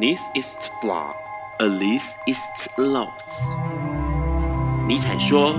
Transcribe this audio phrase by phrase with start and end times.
[0.00, 1.12] This is flaw,
[1.58, 3.48] a least it's loss。
[4.86, 5.54] 尼采说：“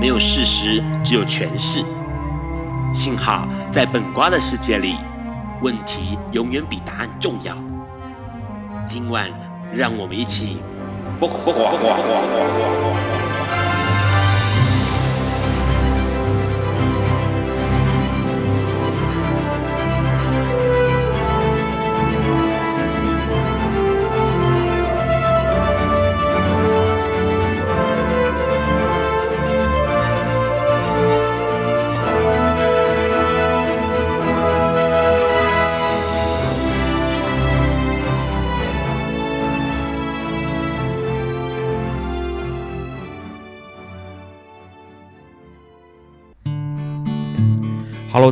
[0.00, 1.84] 没有事实，只有诠释。”
[2.92, 4.96] 幸好在本瓜的世界里，
[5.62, 7.56] 问题永远比答案重要。
[8.84, 9.30] 今晚，
[9.72, 10.60] 让我们一起。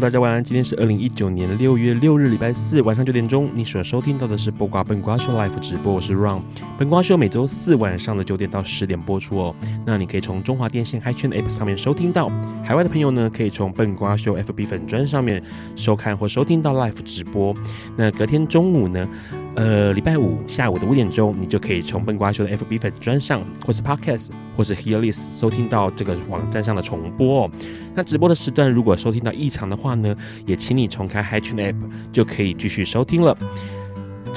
[0.06, 0.45] 大家晚安。
[0.45, 3.51] 今天是二零一九年六月六日，礼拜四晚上九点钟。
[3.52, 6.42] 你所收听到的是播瓜笨瓜秀 Live 直播，我是 Ron。
[6.78, 9.53] 笨瓜秀每周四晚上的九点到十点播出哦。
[9.84, 12.31] 那你可以从中华电信 Hi 圈的 App 上面收听到。
[12.64, 15.42] 海外的朋友呢，可以从笨瓜秀 FB 粉砖上面
[15.75, 17.53] 收看或收听到 Live 直播。
[17.97, 19.09] 那隔天中午呢，
[19.57, 27.51] 呃，礼拜五下午的五点钟，你就可以从笨瓜秀的 FB 粉专上，或是 Podcast，或是 Hearlist 收听到这个网站上的重播哦。
[27.95, 31.77] 那直播的时段如果收听到异常的话呢，也请你重开 HiTune App，
[32.12, 33.37] 就可以继续收听了。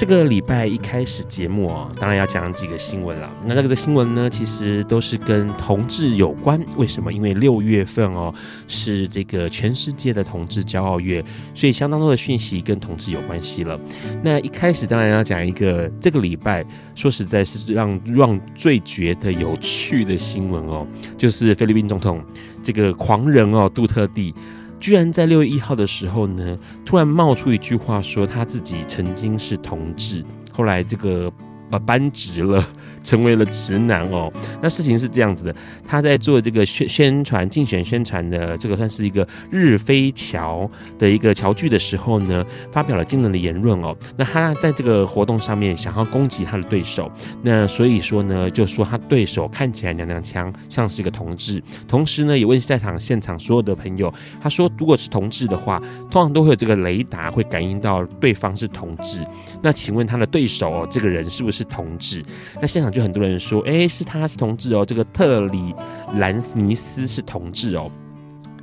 [0.00, 3.30] 这个礼拜一开始节目哦，当然要讲几个新闻了。
[3.44, 6.58] 那这个新闻呢，其实都是跟同志有关。
[6.78, 7.12] 为什么？
[7.12, 8.32] 因为六月份哦，
[8.66, 13.78] 是这个全世界的同志骄傲月，所以相当多的讯息跟同志有关系了。
[14.22, 16.64] 那一开始当然要讲一个这个礼拜，
[16.94, 20.86] 说实在是让让最觉得有趣的新闻哦，
[21.18, 22.24] 就是菲律宾总统
[22.62, 24.34] 这个狂人哦，杜特地。
[24.80, 31.30] 居然在六月一号的时候呢，突然冒出一句话说他自己曾经是同志，后来这个
[31.70, 32.64] 呃扳直了。
[33.02, 35.56] 成为了直男哦，那事情是这样子的，
[35.88, 43.96] 他在做这个宣宣传、竞选宣传的这个算是一个日飞桥的一个桥剧的时候呢，发表了惊人的言论哦。
[44.18, 47.10] 那他在这个活动上面想要攻击他的对手，
[47.40, 51.62] 那所以说呢，就说他对手看起来娘娘腔，像是一个同志。
[51.88, 55.80] 同时呢，也问在场现场所有的朋友，他说如果是同志的话，
[56.10, 59.26] 通常都会有这个雷达会感应到对方是同志。
[59.62, 62.24] 那请问他的对手哦，这个人是不是同志？
[62.60, 62.90] 那现场。
[62.90, 65.74] 就很多人说，哎，是他是同志哦，这个特里
[66.14, 67.90] 兰尼斯是同志哦。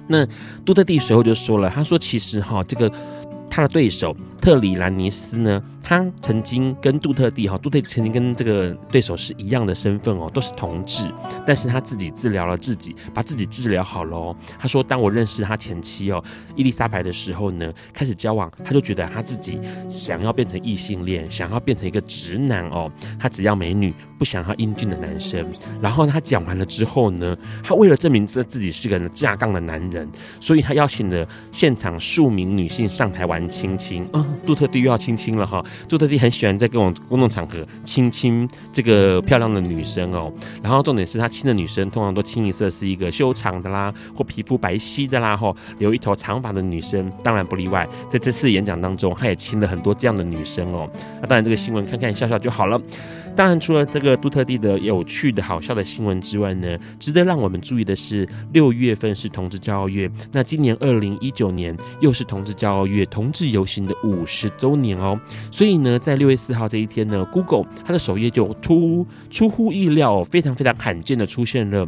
[0.06, 0.28] 那
[0.66, 2.92] 杜特蒂随后就说了，他说其实哈，这个
[3.50, 5.64] 他的对手特里兰尼斯呢。
[5.88, 11.10] 他曾经跟杜特地哈，杜特曾经跟这个对手是一样的身份哦，都是同志，
[11.46, 14.36] 但是他自己治疗了自己，把自己治疗好了。
[14.60, 16.22] 他说，当我认识他前妻哦，
[16.58, 25.42] 伊丽莎白的时候呢，开始交往，他就觉得他自己想要变成异性恋，想要变成一个直男哦，他只要美女，不想要英俊的男生。
[25.80, 30.06] 然后他讲完了之后呢，他为了证明自自己是个架杠的男人，
[30.42, 35.64] 所以他邀请了现场数名女性上台玩亲亲，嗯，杜特地又要亲亲了哈。
[35.88, 47.88] 杜特地很喜欢在各种公众场合亲亲这个漂亮的女生哦，然后重点是他亲的女生通常都清一色是一个修长的啦，或皮肤白皙的啦，或留一头长发的女生，当然不例外。
[48.12, 50.90] 在这次演讲当中，他也亲了很多这样的女生哦。
[51.22, 52.82] 那当然，这个新闻看看笑笑就好了。
[53.36, 60.10] 当然，除了这个杜特地的有趣的好笑的新闻之外呢，值得让我们注意的是，六月份是同志骄傲月。
[60.32, 65.20] 那今年二零一九年又是同志骄傲月，同志游行的五十周年哦。
[65.52, 71.86] 所以所以呢，在六月四号这一天呢，Google 它的首页就突出乎意料，非常非常罕见的出现了。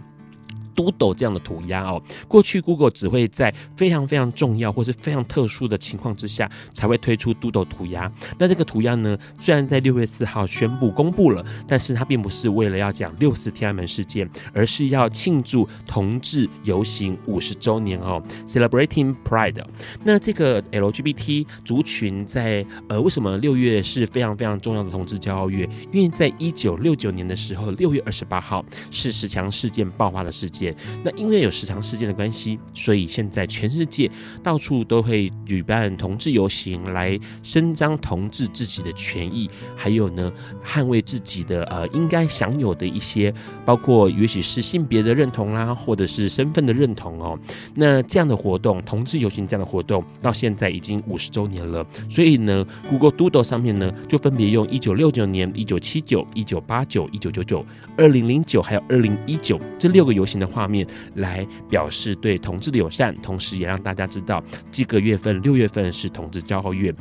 [0.75, 8.11] Doodle 这样的涂鸦哦，过去 Google 只会在非常非常重要或是非常特殊的情况之下才会推出 Doodle 涂鸦。
[8.37, 19.63] 那这个涂鸦呢，虽然在六月四号宣布公布了，但是它并不是为了要讲六四天安门事件，而是要庆祝同志游行五十周年哦，Celebrating Pride。
[20.03, 25.67] 那这个 LGBT 族群在呃，为什么六月是非常非常重要的同志骄傲月？
[25.91, 30.58] 因为在一九六九年的时候，六月二十八号是十强事件爆发的事件。
[31.03, 34.09] 那因为有时长事件的关系，所以现在全世界
[34.43, 40.31] 到处都会举办同志游行，来伸张同志自己的权益，还有呢，
[40.63, 43.33] 捍卫自己的呃应该享有的一些，
[43.65, 47.39] 包括也许是性别的认同啦，或者是身份的认同哦。
[47.75, 51.85] 那这样的活动，同志游行这样的活动，到现在已经五十周年了。
[52.09, 57.65] 所以呢，Google Doodle 上面呢，就分别用一九六九年、一九七九、一九八九、一九九九、
[57.97, 60.48] 二零零九还有二零一九这六个游行的。
[60.49, 60.85] 画面
[61.15, 66.93] 来表示对同志的友善，同时也让大家知道这个月份六月份是同志骄傲月。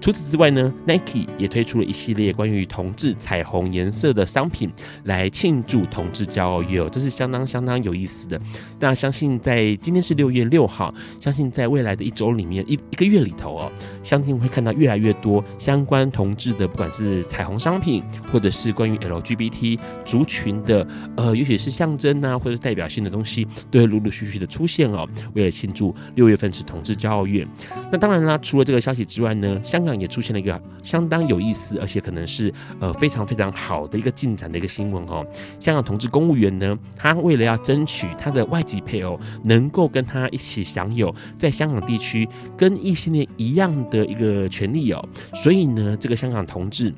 [0.00, 4.72] 除此之外呢，Nike 也推出了一系列关于同志彩虹颜色的商品，
[5.04, 8.40] 来庆祝同志骄傲月哦，这是相当相当有意思的。
[8.78, 20.86] 那相信在今天是六月六号，相信在未来的一周里面，一一个月里头哦，相信会看到越来越多相关同志的，不管是彩虹商品，或者是关于 LGBT 族群的，
[21.16, 25.06] 呃，也许是象征啊，或者代表性的东西，都会陆陆续续的出现哦。
[25.34, 27.46] 为了庆祝六月份是同志骄傲月，
[27.92, 35.26] 那当然啦，除了这个消息之外呢，香港也出现了一个相当有意思，而且可能是呃非常非常好的一个进展的一个新闻哦。
[35.58, 46.92] 香港同志公务员呢，他为了要争取他的外籍配偶能够跟他一起享有在香港地区跟异性恋一样的一个权利哦，所以呢，这个香港同志。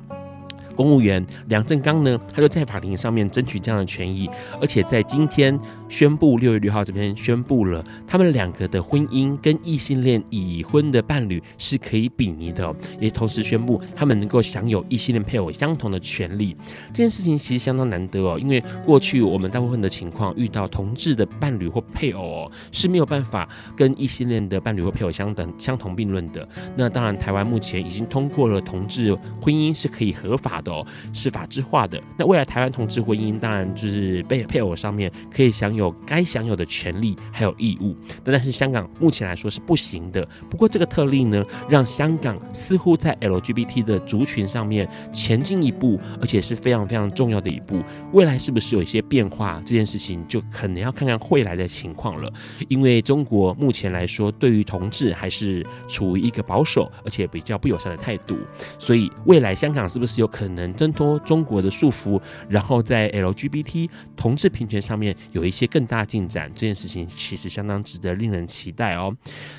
[0.75, 4.27] 公务员梁振刚呢，他就在法庭上面争取这样的权益，
[4.59, 5.55] 而且在今天
[5.93, 16.57] 宣布六月六号这边宣布了，他们两个的婚姻跟异性恋已婚的伴侣是可以比拟的，也同时宣布他们能够享有异性恋配偶相同的权利。
[16.87, 23.47] 这件事情其实相当难得哦，因为过去我们大部分的情况遇到同志的伴侣或配偶哦是没有办法
[23.77, 26.49] 跟异性恋的伴侣或配偶相等相同并论的。
[26.75, 30.71] 那当然，台湾目前已经通过了同志婚姻是可以合法的。
[30.71, 40.27] 哦是法制化的，那未来台湾同志婚姻当然就是被配偶上面可以享有有该享有的权利还有义务，但是香港目前来说是不行的。
[40.49, 47.83] 不过这个特例呢，让香港似乎在 LGBT 的族群上面前进一步，而且是非常非常重要的一步。
[48.13, 52.31] 未来是不是有一些变化，这件事情就可能要看看未来的情况了。
[52.69, 58.37] 因为中国目前来说对于同志还是处于一个保守而且比较不友善的态度，
[58.79, 69.11] 所以未来香港是不是有可能能挣脱中国的束缚，然后在 LGBT 同志平权上面有一些更大进展，这件事情其实相当值得令人期待哦。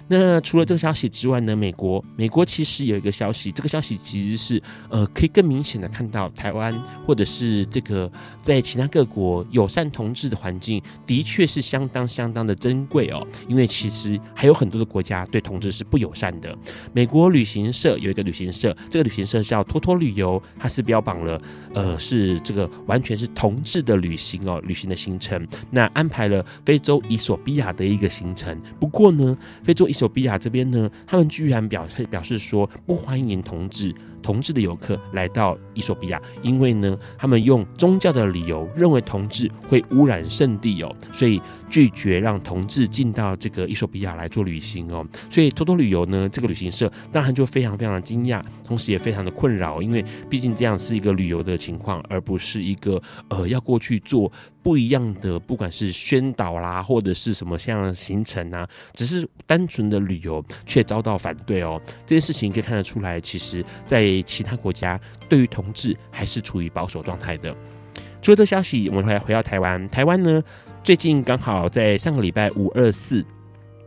[0.06, 6.72] 那除了这个消息之外呢，美国美国其实有一个消息，这个消息其实是呃可以更明显的看到台湾
[7.04, 8.08] 或者是这个
[8.40, 16.56] 在其他各国友善同志的环境的确是相当相当的珍贵哦，因为其实还有很多的国家对同志是不友善的。
[16.92, 21.42] 美国旅行社有一个旅行社，这个旅行社叫托托旅游，它是标榜了，
[21.74, 25.46] 呃，是这个完全是同志的旅行哦，旅行的行程。
[25.70, 28.60] 那安排了非洲伊索比亚的一个行程。
[28.78, 33.94] 不过呢，非洲伊索比亚这边呢，他们居然表示表示说不欢迎同志。
[34.24, 45.06] 同志的游客来到伊索比亚，因为呢，他们用宗教的理由认为同志会污染圣地哦，所以拒绝让同志进到这个伊索比亚来做旅行哦。
[45.30, 54.32] 所以偷偷旅游呢，这个旅行社当然就非常非常的惊讶，同时也非常的困扰，因为毕竟这样是一个旅游的情况，而不是一个呃要过去做。
[54.64, 61.78] 不一样的，不管是宣导啦，或者是什么像行程啊，只是单纯的旅游，却遭到反对哦。
[62.06, 67.54] 这件事情可以看得出来，其实，在其他国家，对于同志还是处于保守状态的。
[68.22, 70.42] 除了这消息，我们回回到台湾，台湾呢，
[70.82, 73.24] 最近刚好在上个礼拜五二四。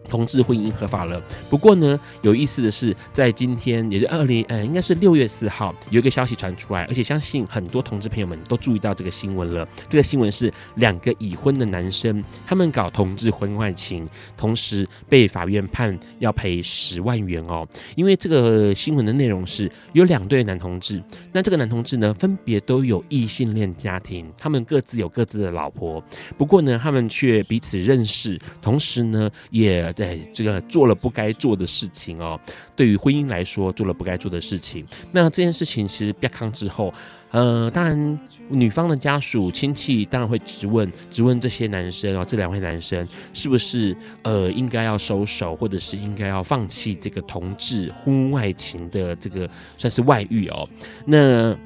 [0.07, 1.21] 同志婚姻合法了。
[1.49, 9.67] 不过呢，有意思的是，在今天，也是二零，呃，应该是六月四号，有一个消息传出来，而且相信很多同志朋友们都注意到这个新闻了。
[9.89, 14.07] 这个新闻是两个已婚的男生，他们搞同志婚外情，
[14.37, 17.67] 同时被法院判要赔十万元哦。
[17.95, 21.03] 因为这个新闻的内容是有两对男同志，
[21.33, 26.03] 那这个男同志呢，分别都有异性恋家庭，他们各自有各自的老婆，
[26.37, 29.93] 不过呢，他们却彼此认识，同时呢，也。
[29.97, 32.39] 对，这个做了不该做的事情哦。
[32.75, 34.85] 对于婚姻来说，做了不该做的事情。
[35.11, 36.93] 那这件事情其实曝光之后，
[37.31, 49.49] 呃，当然女方的家属亲戚当然会质问，质问这些男生哦，这两位男生是不是呃应该要收手，或者是应该要放弃这个同志婚外情的这个
[49.79, 50.69] 算是外遇哦。
[51.07, 51.57] 那。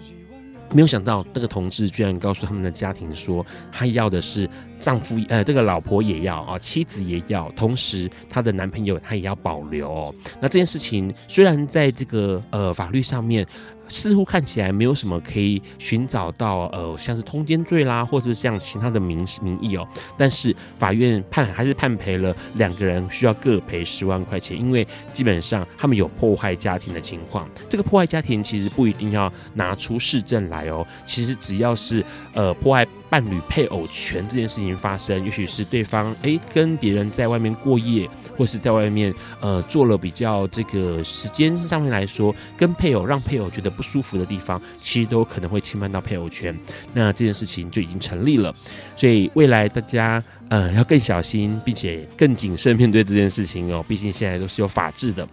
[0.74, 4.50] 没有想到，这个同志居然告诉他们的家庭说，他要的是
[4.80, 10.14] 丈夫，呃，这个老婆也要啊，妻子也要，同时他的男朋友他也要保留。
[10.40, 13.46] 那这件事情虽然在这个呃法律上面。
[13.92, 19.86] 似乎看起来没有什么可以寻找到，呃，像是通奸罪啦，或者是像其他的名名义哦。
[20.18, 27.48] 但是法院判还是判赔了两个人，需要各赔十万块钱，因为基本上他们有破坏家庭的情况。
[27.70, 38.10] 这个破坏家庭其实不一定要拿出事证来哦，其实只要是呃破坏伴侣配偶权这件事情发生，也许是对方诶跟别人在外面过夜。
[38.38, 46.58] 或是在外面，呃，做了比较这个时间上面来说，跟配偶让配偶觉得不舒服的地方，其实都可能会侵犯到配偶权。
[46.94, 48.54] 那这件事情就已经成立了，
[48.96, 53.84] 所以未来大家呃要更小心，并且更谨慎面对这件事情哦。
[53.88, 55.28] 毕竟现在都是有法治的。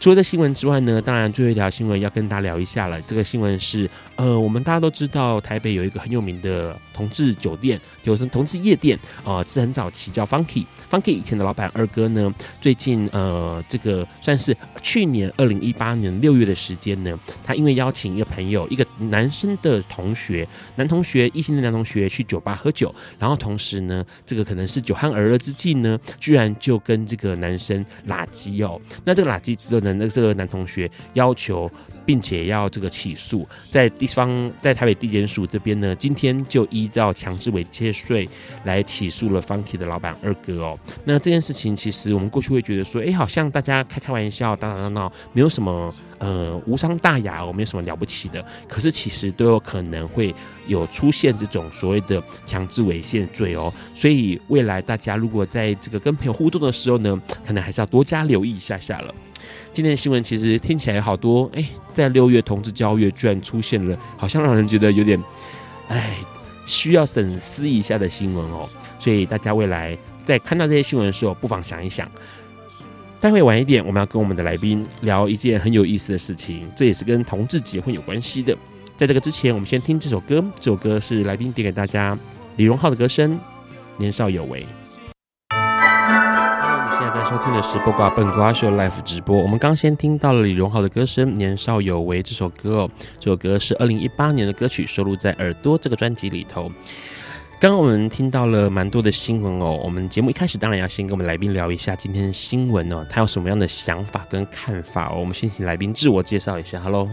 [0.00, 3.00] 除了这新闻之外呢，当然最后一条新闻要跟大家聊一下了。
[3.02, 10.64] 这个新闻是，呃，我们大家都知道，台北有一个很有名的同志酒店，有同同志夜店啊，呃，是很早期叫 Funky。
[10.90, 20.46] Funky 以前的老板二哥呢，最近呃，这个算是去年二零一八年六月的时间呢，他因为邀请一个朋友，一个男生的同学，
[20.76, 29.92] 男同学，异性的男同学去酒吧喝酒，然后同时呢，这个可能是酒酣耳热之际呢，居然就跟这个男生拉鸡哦，那这个拉鸡之后呢？
[29.92, 31.70] 那这个男同学要求，
[32.04, 38.28] 并且要这个起诉，在地方在台北地检署这边呢，今天就依依照强制猥亵罪
[38.64, 40.78] 来起诉了 Funky 的老板二哥哦。
[41.04, 48.44] 那这件事情其实我们过去会觉得说，哎，好像大家开开玩笑，打打闹闹，没有什么呃无伤大雅哦，没有什么了不起的。
[48.68, 50.34] 可是其实都有可能会
[50.66, 53.72] 有出现这种所谓的强制猥亵罪哦。
[53.94, 59.14] 所以未来大家如果在这个跟朋友互动的时候呢，可能还是要多加留意一下下了。
[59.72, 65.20] 今天的新闻其实听起来好多，哎，在六月同志交月居然出现了，好像让人觉得有点，
[65.88, 66.16] 哎，
[66.64, 68.68] 需要审思一下的新闻哦。
[68.98, 72.10] 所以大家未来在看到这些新闻的时候，不妨想一想。
[73.20, 78.54] 待会晚一点，我们要跟我们的来宾聊一件很有意思的事情，这也是跟同志结婚有关系的。
[78.96, 82.18] 在这个之前，我们先听这首歌，这首歌是来宾点给大家，
[82.56, 83.32] 李荣浩的歌声
[83.96, 84.60] 《年少有为》。
[87.34, 89.36] 收听的是不瓜笨瓜秀 Live 直播。
[89.36, 96.70] 我们刚先听到了李荣浩的歌声《年少有为》这首歌哦，这首歌是二零一八年的歌曲，收录在《耳朵》这个专辑里头。
[97.58, 99.80] 刚刚我们听到了蛮多的新闻哦。
[99.82, 105.16] 我们节目一开始当然要先跟我们来宾聊一下今天的新闻哦，他有什么样的想法跟看法哦。
[105.18, 107.08] 我们先请来宾自我介绍一下，Hello。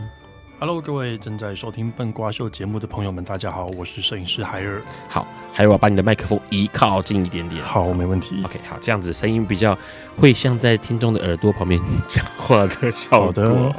[0.63, 4.79] Hello，各位正在收听笨瓜秀节目的朋友们，大家好，我是摄影师海尔。
[5.09, 7.63] 好，海尔，我把你的麦克风移靠近一点点。
[7.63, 8.39] 好，没问题。
[8.45, 9.75] OK，好，这样子声音比较
[10.15, 13.19] 会像在听众的耳朵旁边讲话的效果。
[13.21, 13.75] 好的。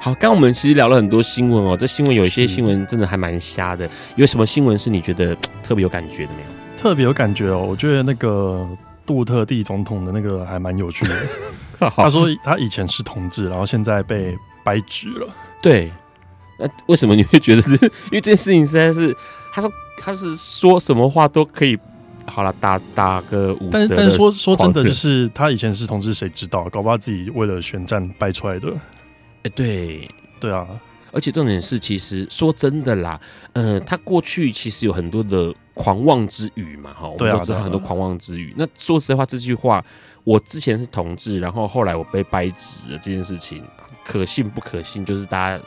[0.00, 3.88] 好，刚刚我们其实聊了很多新闻哦，这新闻有一些新闻真的还蛮瞎的。
[4.16, 6.48] 有什么新闻是你觉得特别有感觉的没有？
[6.76, 8.68] 特别有感觉哦，我觉得那个
[9.06, 11.14] 杜特地总统的那个还蛮有趣的。
[11.94, 15.28] 他说他以前是同志，然后现在被掰直了。
[15.62, 15.92] 对。
[16.58, 17.70] 那为什么你会觉得是？
[18.08, 19.14] 因为这件事情实在是，
[19.52, 21.78] 他说他是说什么话都可以，
[22.26, 23.72] 好了，打打个五折。
[23.72, 26.64] 但是但是说说真的，就是他以前是同志，谁知道？
[26.70, 28.72] 搞不好自己为了选战掰出来的。
[29.42, 30.10] 哎，对
[30.40, 30.66] 对啊，
[31.12, 33.20] 而且重点是，其实说真的啦，
[33.52, 38.54] 呃，他过去其实有很多的狂妄之语嘛，哈，我们都知道很多狂妄之语。
[38.56, 39.84] 那说实话，这句话
[40.24, 43.62] 我之前是同志，然后后来我被掰直了，这件事情
[44.04, 45.04] 可信不可信？
[45.04, 45.62] 就是大家。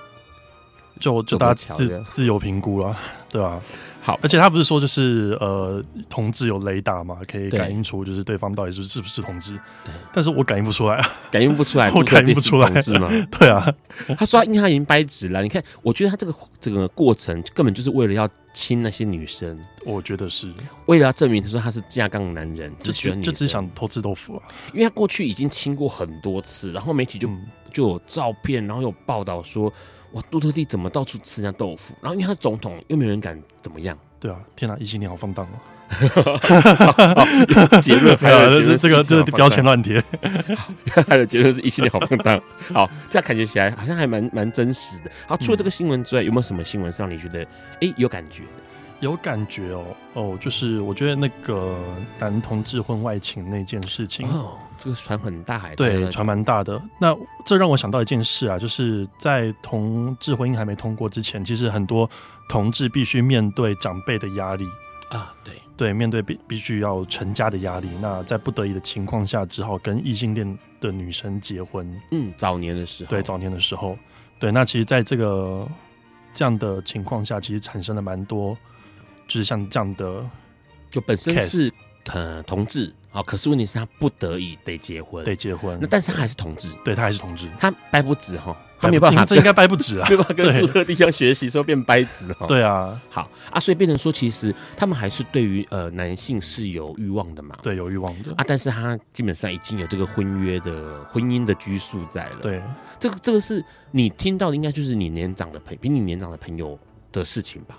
[1.00, 2.96] 就就大家自自由评估了，
[3.30, 3.62] 对啊。
[4.02, 9.52] 好，而且他不是说就是呃，同志有雷达嘛，可以感应出就是对方到底是是不是同志。
[9.84, 13.10] 对，但是我感应不出来啊，感应不出来， 我感应不出来，是吗？
[13.38, 13.72] 对啊。
[14.18, 15.44] 他说，因为他已经掰直了。
[15.44, 19.60] 你看，我觉得他这个这个过程根本就是为了要亲那些女生。
[19.86, 20.52] 我觉得是
[20.86, 24.44] 为了要证明他说他是架杠男人，只喜欢女，就只想偷吃豆腐啊。
[24.72, 27.30] 因为他过去已经亲过很多次，然后媒体就
[27.72, 29.72] 就有照片，然后有报道说。
[30.14, 31.94] 哇，杜特地怎么到处吃人家豆腐？
[32.02, 33.98] 然后因为他总统，又没有人敢怎么样。
[34.20, 35.56] 对啊，天哪，异性恋好放荡哦！
[37.82, 40.04] 结论 还有这这个这个标签乱贴，
[40.94, 42.42] 他的结论是异性恋好放荡。
[42.74, 45.12] 好，这样感觉起来好像还蛮蛮真实的。
[45.26, 47.48] 好，除了这个新闻之外，有没有什么新闻是让你觉得
[47.82, 48.50] 哎有感觉的？
[49.00, 49.86] 有感觉哦
[50.16, 51.80] 哦，就是我觉得那个
[52.20, 56.82] 男同志婚外情那件事情哦，这个船很大，对，船蛮大的。
[57.00, 62.10] 那这让我想到一件事啊，就是在同志婚姻还没通过之前，其实很多
[62.48, 64.66] 同志必须面对长辈的压力
[65.10, 67.90] 啊，对对，面对必必须要成家的压力。
[68.02, 71.88] 那在不得已的情况下，只好跟异性恋的女生结婚。
[72.12, 73.98] 嗯，早年的时候，对，早年的时候，
[74.40, 74.52] 对。
[74.52, 75.68] 那其实，在这个
[76.34, 78.58] 这样的情况下，其实产生了蛮多。
[79.28, 80.28] 就是像这样的，
[80.90, 81.72] 就本身是
[82.14, 85.78] 呃同志啊，可是问题是他不得已得结婚，得结婚。
[85.82, 92.46] 那但是他还是同志，对他还是同志，他掰不直哈，他没有办法，这应该掰不直啊， 没办法跟杜特地要学习说变掰直哈。
[92.46, 98.32] 对啊，好啊，所以变成说，其实他们还是对于呃男性是有欲望的嘛，对，有欲望的。
[98.38, 102.38] 啊，但是他基本上已经有这个婚约的婚姻的拘束在了。
[102.42, 102.62] 对，
[103.00, 106.78] 这个这个是你听到的，应该就是你年长的朋比你年长的朋友
[107.12, 107.78] 的事情吧。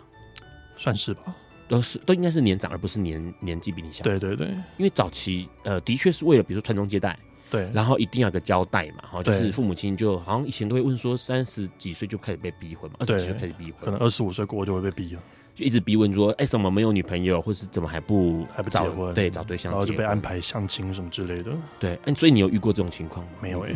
[0.77, 1.35] 算是吧，
[1.71, 4.03] 都是都应该是年长，而不是年年纪比你小。
[4.03, 7.17] 对对对，因为早期呃，的确是为了比如说传宗接代，
[7.49, 15.23] 对，然后一定要有个交代嘛，哈，就是父母亲就好像以前都会问说，三十几岁就开始被逼婚嘛，二十几岁开始逼婚，可能二十五岁过就会被逼了，
[15.55, 19.15] 就一直逼问说，哎，怎么没有女朋友，或是怎么还不还不结婚？
[19.15, 21.53] 对，找对象，然后就被安排相亲什么之类的。
[21.79, 23.33] 对，哎，所以你有遇过这种情况吗？
[23.41, 23.73] 没有哎，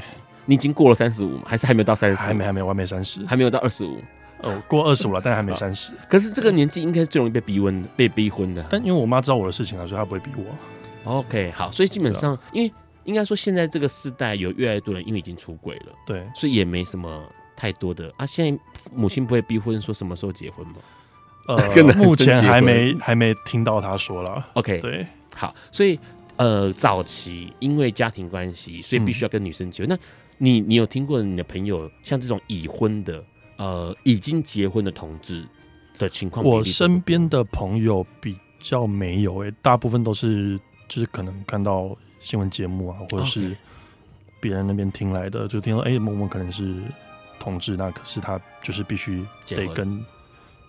[0.47, 1.45] 你已经过了三十五吗？
[1.47, 2.17] 还是还没有到三十？
[2.17, 4.03] 还没，还没，我还没三十，还没有到二十五。
[4.45, 5.93] 哦，过二十五了，但还没三十。
[6.09, 8.65] 可是这个年纪应该是最容易被逼婚的，被逼婚的。
[8.71, 10.45] 但因为我妈知道我的事情啊，所以她不会逼我。
[11.19, 12.73] OK，好，所以基本上，因为
[13.05, 17.23] 应该说现在这个时代有越来越多人因为已经出轨了，对，所以也没什么
[17.55, 18.25] 太多的啊。
[18.25, 18.63] 现在
[18.95, 20.75] 母亲不会逼婚，说什么时候结婚吗？
[21.47, 24.43] 呃， 目前还没还没听到他说了。
[24.55, 26.01] OK，对，好，所以
[26.37, 29.89] 呃，早期因为家庭关系，所以必须要跟女生结婚。
[29.89, 29.99] 嗯、那
[30.39, 33.23] 你你有听过你的朋友像这种已婚的？
[33.57, 35.45] 呃，已经结婚的同志
[35.99, 40.59] 的情况，我身边的朋友比较没有诶、欸，大部分都是
[40.89, 43.57] 就是可能看到新闻节目啊，或者是
[44.41, 46.83] 别人那边听来的，就听说哎，某某可能是
[47.39, 50.05] 同志，那可是他就是必须得跟。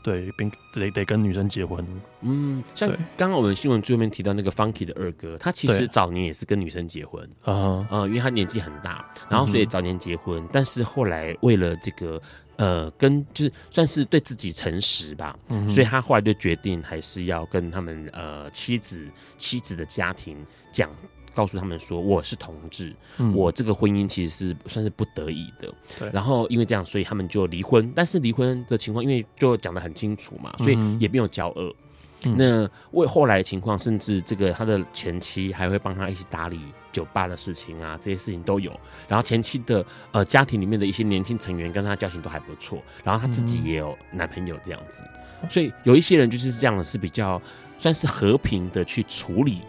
[0.06, 1.84] 对，并得得跟女生结婚。
[2.22, 12.22] 嗯，像刚刚我们新闻最后面提到那个 Funky 的二哥，他其实早年也是跟女生结婚啊，呃，因为他年纪很大，然后所以早年结婚，嗯、但是后来为了这个
[12.58, 19.10] 呃，跟就是算是对自己诚实吧，嗯、所以他后来就决定还是要跟他们呃妻子
[19.40, 20.38] 妻子的家庭
[20.72, 20.88] 讲。
[21.36, 25.72] 告诉他们说我是同志，嗯、我这个婚姻其实是算是不得已的。
[26.00, 27.92] 对，然后因为这样，所以他们就离婚。
[27.94, 31.76] 但是离婚的情况，因为就讲的很清楚嘛，所以也没有交恶。
[32.24, 36.60] 嗯、那为后来的情况，甚至这个他的前妻还会帮他一起打理
[36.92, 38.72] 酒吧的事情啊，这些事情都有。
[39.08, 45.04] 然后前妻的呃家庭里面的一些年轻成员跟他交情都还不错，然后他自己也有男朋友这样子。
[45.44, 47.40] 嗯、所以有一些人就是这样的，是比较
[47.78, 49.62] 算是和平的去处理。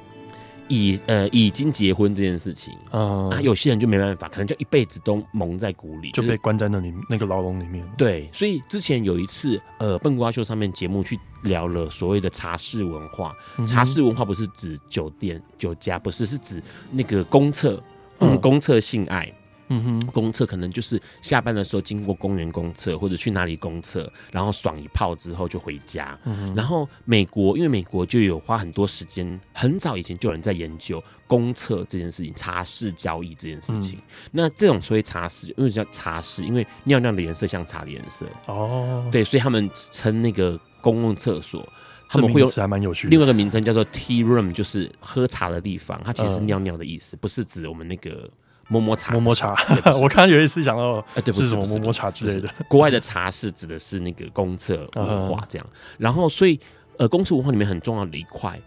[0.68, 7.87] 已呃已经结婚这件事情，嗯、啊，有些人就没办法，可能就一辈子都蒙在鼓里，就被关在那里那个牢笼里面。
[7.96, 13.35] 对，所以之前有一次，呃，笨瓜秀上面节目去聊了所谓的茶室文化。
[13.58, 17.82] 嗯、茶室文化不是指酒店酒家，不是，是指那个公厕，
[18.18, 19.32] 嗯，公厕性爱。
[19.68, 26.19] 嗯哼，公厕可能就是下班的时候经过公园公厕，或者去哪里公厕，然后爽一泡之后就回家。
[26.25, 33.99] 嗯哼，然后美国因为美国就有花很多时间，很早以前就有人在研究公厕这件事情，茶室交易这件事情。
[33.99, 38.25] 嗯、那这种所谓茶室，因为叫茶室，因为尿尿的颜色像茶的颜色。
[38.47, 41.67] 哦，对，所以他们称那个公共厕所，
[42.08, 43.08] 他们会有还蛮有趣。
[43.08, 46.00] 另外一个名称叫做 tea room，就是喝茶的地方。
[46.04, 48.30] 它其实是尿尿的意思，不是指我们那个。
[48.69, 49.55] 摸摸茶，摸摸茶。
[49.95, 52.49] 我刚刚有一次想到，哎，对，不是什么摸摸茶之类的。
[52.69, 55.67] 国外的茶是指的是那个公厕文化这样。
[55.99, 56.59] 然后，所以，
[56.99, 58.61] 呃，公厕文化里面很重要的一块，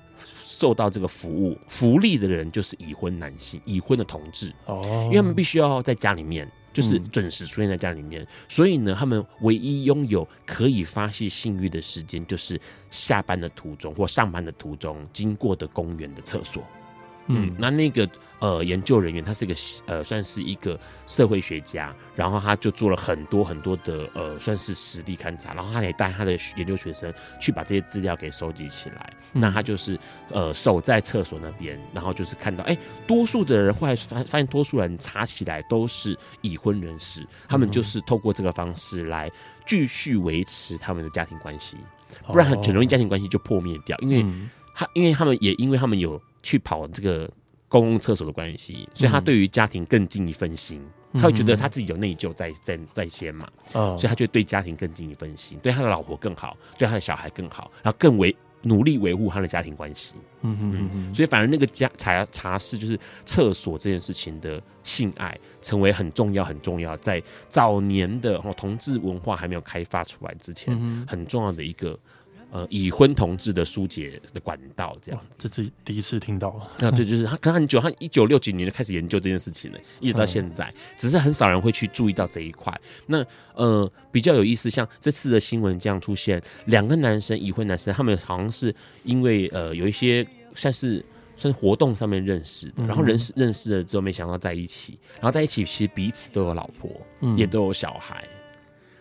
[0.46, 8.26] 受到这个服务福利的人就是已婚男性、已婚的同志哦，因为他们必须要在家里面，就是准时出现在家里面。
[8.48, 12.60] 所以呢，他们唯一拥有可以发泄性欲的时间，就是
[12.90, 16.64] 下班的途中或上班的途中经过的公园的厕所。
[17.32, 29.14] 嗯，那那个呃研究人员，他是一个呃算是一个社会学家，然后他就做了很多很多的呃算是实地勘察，然后他也带他的研究学生去把这些资料给收集起来。
[29.34, 30.00] 嗯、那他就是
[30.30, 39.30] 呃守在厕所那边，然后就是看到哎、欸，多数的人后来发发现，多数人查起来都是已婚人士，他们就是透过这个方式来
[39.68, 41.78] 继续维持他们的家庭关系，
[42.28, 44.26] 不然很容易家庭关系就破灭掉，因为
[44.74, 46.22] 他因为他们也因为他们有。
[46.42, 47.30] 去跑这个
[47.70, 50.82] 公共厕所的关系，所以他对于家庭更尽一份心。
[51.12, 60.14] 嗯、他会觉得他自己有内疚在在在先嘛，哦、所以他就对家庭更尽一份心，对他的老婆更好，对他的小孩更好，然后更为努力维护他的家庭关系。
[60.42, 71.98] 嗯嗯嗯嗯，所以反而那个家茶茶室就是厕所这件事情的性爱，成为很重要很重要，在早年的哦同志文化还没有开发出来之前，嗯、很重要的一个。
[72.52, 76.88] 呃，已婚同志的疏解的管道，这样，这是第一次听到了。
[76.88, 82.76] 啊，对，就是他，可能很久，他一九六几年就开始研究这件事情了， 一直到现在，只是很少人会去注意到这一块。
[83.06, 96.90] 那呃，比较有意思，像这次的新闻这样出现，两个男生，已婚男生，他们好像是因为呃有一些算是算是活动上面认识的，然后认识认识了之后，没想到在一起，然后在一起其实彼此都有老婆，
[97.22, 98.28] 嗯，也都有小孩。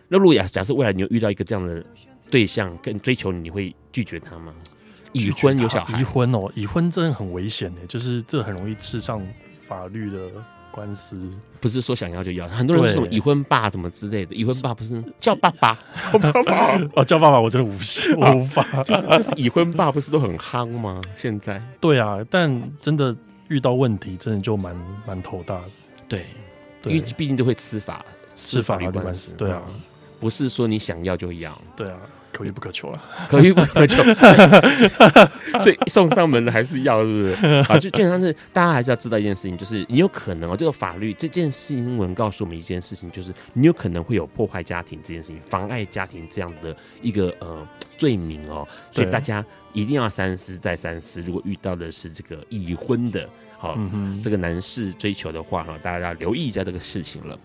[0.06, 1.82] 那如果假假设未来你有遇到一个这样的。
[2.30, 4.52] 对象跟追求你，你会拒绝他吗？
[5.12, 9.20] 已婚有小孩，已婚哦，已婚真的很危险的，就是这很容易吃上
[9.66, 10.30] 法律的
[10.70, 11.30] 官司。
[11.60, 15.76] 不是说想要就要，很多人说什么已婚爸怎么之类的，已婚爸不是叫爸爸，
[16.12, 21.00] 叫爸爸 哦，叫爸爸我真的无心 无法，就是就是已婚爸不是都很夯吗？
[21.16, 23.16] 现在对啊，但真的
[23.48, 25.64] 遇到问题，真的就蛮蛮头大的。
[26.06, 26.26] 对，
[26.84, 28.04] 因为毕竟都会吃法
[28.36, 29.62] 吃法律官司，对啊。
[30.20, 31.96] 不是说你想要就要，对啊，
[32.38, 34.00] 可遇不可求了，可遇不可求，
[35.58, 37.46] 所以送上门的还是要，是不是？
[37.68, 51.20] 啊，就基本上是大家还是要知道一件事情，就是你有可能哦，这个法律这件新闻告诉我们一件事情，就是你有可能会有破坏家庭这件事情，妨碍家庭这样的一个呃罪名哦，所以大家一定要三思再三思。
[51.22, 53.76] 如果遇到的是这个已婚的，好、
[54.22, 57.36] 这个男士追求的话哈，大家要留意一下这个事情了。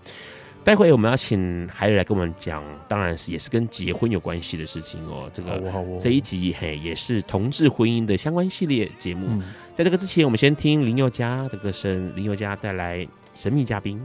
[0.63, 5.29] 待会我们要请海瑞来跟我们讲，当然是也是跟结婚有关系的事情哦。
[5.33, 5.61] 这个
[5.99, 9.41] 这一集嘿也是同志婚姻的相关系列节目。
[9.75, 14.01] 在这个之前，我们先听林宥嘉的歌声，林宥嘉带来神秘嘉宾。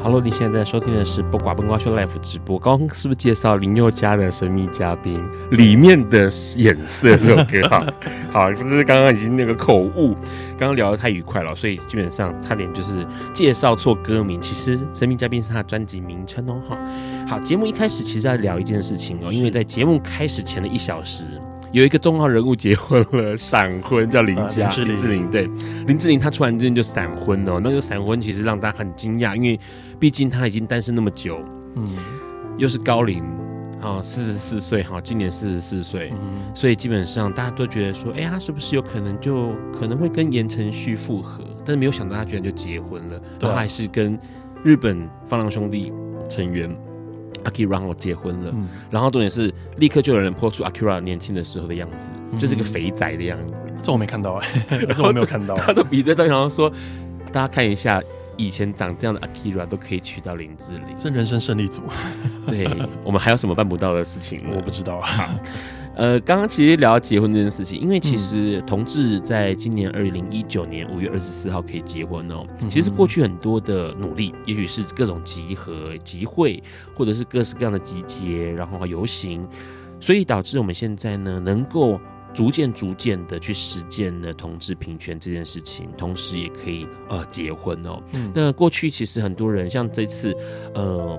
[0.00, 2.56] Hello，你现在在收听的是《不瓜不瓜秀》Live 直播。
[2.56, 7.68] 刚刚是不是介绍林宥嘉的神秘嘉宾里面的眼色这首歌？
[7.68, 7.84] 哈，
[8.32, 10.14] 好， 不是刚刚已经那个口误，
[10.56, 14.40] 刚刚聊得太愉快了，所以基本上差点就是介绍错歌名。
[14.40, 16.62] 其实神秘嘉宾是他的专辑名称哦。
[16.68, 16.78] 哈，
[17.26, 21.24] 好，节目一开始其实要聊一件事情哦，因为在节目开始前的一小时。
[21.70, 25.48] 有一个重要人物结婚了，闪婚叫林家、啊、林志玲，对，
[25.86, 29.60] 林志玲她突然之间就闪婚了，那个闪婚其实让大家很惊讶，因为
[29.98, 31.40] 毕竟她已经单身那么久，
[31.76, 31.86] 嗯，
[32.56, 33.22] 又是高龄，
[33.82, 36.10] 啊，四十四岁，哈，今年四十四岁，
[36.54, 41.44] 所以基本上大家都觉得说，哎、欸，她是不是有可能就可能会跟言承旭复合？
[41.66, 44.18] 但是没有想到她居然就结婚了，她还是跟
[44.64, 45.92] 日本放浪兄弟
[46.30, 46.74] 成员。
[47.44, 53.54] Akira 我结婚了，嗯、然后重点是立刻就有人 po 出 Akira 年轻的时候的样子，嗯、就是个肥仔的样子。
[53.82, 55.54] 这我没看到哎、欸， 这我没有看到。
[55.54, 56.70] 他都比在这，然后说
[57.32, 58.02] 大家看一下，
[58.36, 61.82] 以前长这样的 Akira 都可以娶到林志玲，这人生胜利组。
[62.46, 62.68] 对，
[63.04, 64.42] 我们还有什么办不到的事情？
[64.54, 65.30] 我不知道啊。
[65.98, 72.46] 呃，刚刚其实聊到结婚这件事情，因为其实同志在今年二零一九年五月二十四号可以结婚哦。
[72.70, 76.62] 其实过去很多的努力，也许是各种集合、集会，
[76.94, 79.44] 或者是各式各样的集结，然后游行，
[79.98, 82.00] 所以导致我们现在呢，能够
[82.32, 88.00] 逐渐、逐渐的去实践了同志平权这件事情，同时也可以呃结婚哦。
[88.32, 90.32] 那过去其实很多人，像这次
[90.74, 91.18] 呃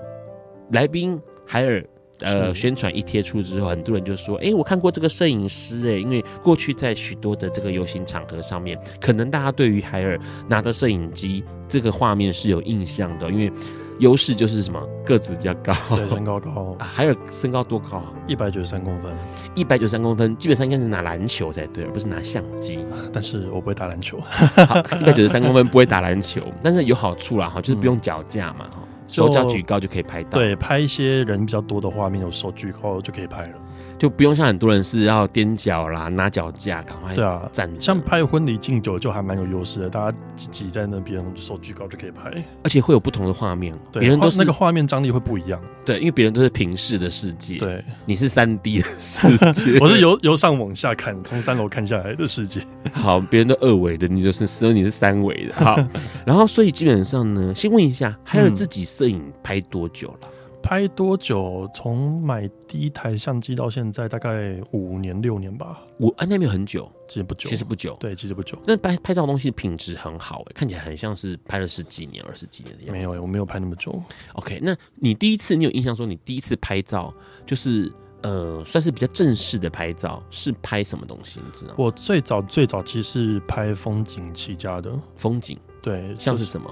[0.71, 1.85] 来宾海尔。
[2.21, 13.51] 呃，宣传一贴出之后，很多人就说：“哎、欸，我看过这个摄影师。”哎，因为过去在许多的这个游行场合上面，可能大家对于海尔拿着摄影机这个画面是有印象的，因为
[13.99, 16.75] 优势就是什么个子比较高，对，身高高。
[16.79, 18.13] 啊、海尔身高多高啊？
[18.27, 19.11] 一百九十三公分。
[19.55, 22.79] 一百九十三公分，基本上应该是拿篮球才对，而不是拿相机。
[23.11, 24.19] 但是我不会打篮球。
[24.21, 28.83] 好，一百九十三公分不会打篮球，但是有好处啦，哈，就是不用脚架嘛，哈。
[29.09, 33.53] 手脚举高就可以拍到，对，拍一些人比较多的画面，有手举高就可以拍了。
[33.99, 37.13] 就不用像很多人是要踮脚啦，拿脚架赶快。
[37.13, 42.31] 对啊，站像拍婚礼敬酒就还蛮有优势的，大家挤在那边，手举高就可以拍，
[42.63, 43.77] 而且会有不同的画面。
[43.91, 45.61] 别人都是那个画面张力会不一样。
[45.83, 52.61] 对，因为别人都是平视的世界，对，你是三 D 的世界， 我是由由上往下看，从三楼看下来的世界。
[52.93, 55.53] 好，别人都二维的，你就是所以你是三维的。
[55.55, 55.77] 好，
[56.25, 60.29] 然后所以基本上呢，先问一下，还有自己摄影拍多久了？
[60.69, 61.67] 拍多久？
[61.73, 65.81] 从买第一台相机到现在，大概五年六年吧。
[65.97, 67.97] 我啊，那没有很久，其实不久，其实不久。
[67.99, 68.55] 对，其实不久。
[68.67, 72.91] 那拍拍照东西品质很好，哎，看起来很像是拍了十几年、二十几年的样子。
[72.91, 73.99] 没有，我没有拍那么久。
[74.33, 77.11] OK，那你第一次，你有印象说你第一次拍照，
[77.47, 81.39] 就是呃，算是比较正式的拍照，是拍什么东西？
[81.43, 81.73] 你知道？
[81.79, 85.57] 我最早最早其实是拍风景起家的，风景。
[85.81, 86.71] 对，像是什么？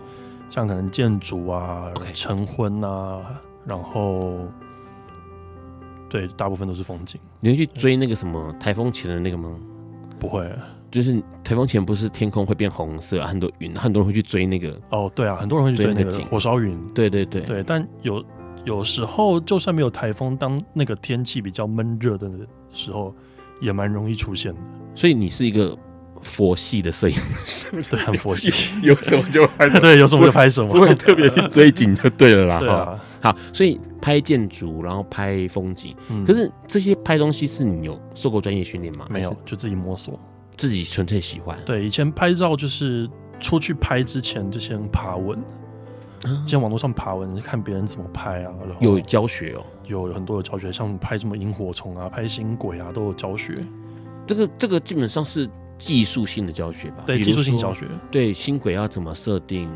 [0.51, 3.41] 像可能建筑啊，成婚啊。
[3.67, 4.47] 然后，
[6.09, 7.19] 对，大部分都是风景。
[7.41, 9.53] 你会去追那个什么台风前的那个吗？
[10.17, 10.49] 不会，
[10.89, 14.79] 就是台风前不是天空会变红色，很多云，很多人会去追那个。
[14.91, 16.79] 哦，对啊，很多人会去追那个火烧云。
[16.93, 18.23] 对对对对，但有
[18.63, 22.31] 有时候就算没有台风，当那个天气比较闷热的
[22.71, 23.13] 时候，
[23.59, 24.61] 也蛮容易出现的。
[24.95, 25.77] 所以你是一个。
[26.27, 28.51] 佛系的摄影师，对，很佛系，
[28.83, 32.59] 有什么就拍什么， 对，有什么就拍什么，不会 特别去追景就对了啦。
[32.59, 39.07] 对啊，好，所以拍建筑，然后拍风景，嗯，可是这些拍东西是你有受过专业训练吗？
[39.09, 40.19] 没有，就自己摸索，
[40.57, 41.57] 自己纯粹喜欢。
[41.65, 43.09] 对，以前拍照就是
[43.39, 45.41] 出去拍之前就先爬文，
[46.45, 48.51] 先网络上爬文，看别人怎么拍啊。
[48.67, 53.55] 然后有教学哦，有很多有教学，像拍什么萤火虫啊，拍星轨啊，都有教学。
[54.27, 55.49] 这个这个基本上是。
[55.77, 59.69] 技术性的教学吧，对，技术性教学，对，新轨要怎么设定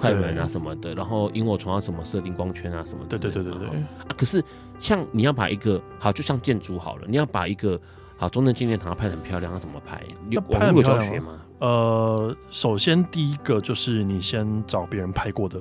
[0.00, 3.78] 快门啊什么的，然后萤火虫要怎么设定光圈啊什么的，对对对对对。
[3.78, 4.42] 啊，可是
[4.78, 7.80] 像你要把一个好，就像建筑好了，你要把一个
[8.16, 10.02] 好中正纪念堂要拍很漂亮，要怎么拍？
[10.30, 11.38] 有拍过教学吗？
[11.58, 15.60] 呃，首先第一个就是你先找别人拍过的，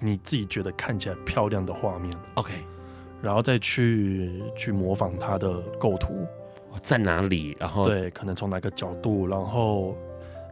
[0.00, 2.52] 你自己觉得看起来漂亮的画面，OK。
[3.20, 6.24] 然后再去去模仿它的构图，
[6.82, 9.96] 在哪里，然后对，可能从哪个角度，然后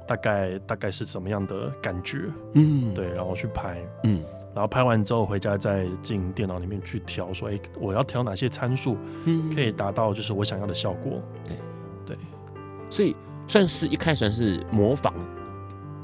[0.07, 2.24] 大概大概是怎么样的感觉，
[2.55, 4.22] 嗯，对，然后去拍，嗯，
[4.55, 11.57] 然后拍完之后回家再进电脑里面去调，说，哎，我要调哪些参数，嗯，可以达到就是我想要的效果，对，
[12.07, 12.16] 对，
[12.90, 13.14] 所以
[13.48, 15.14] 算是一开始算是模仿。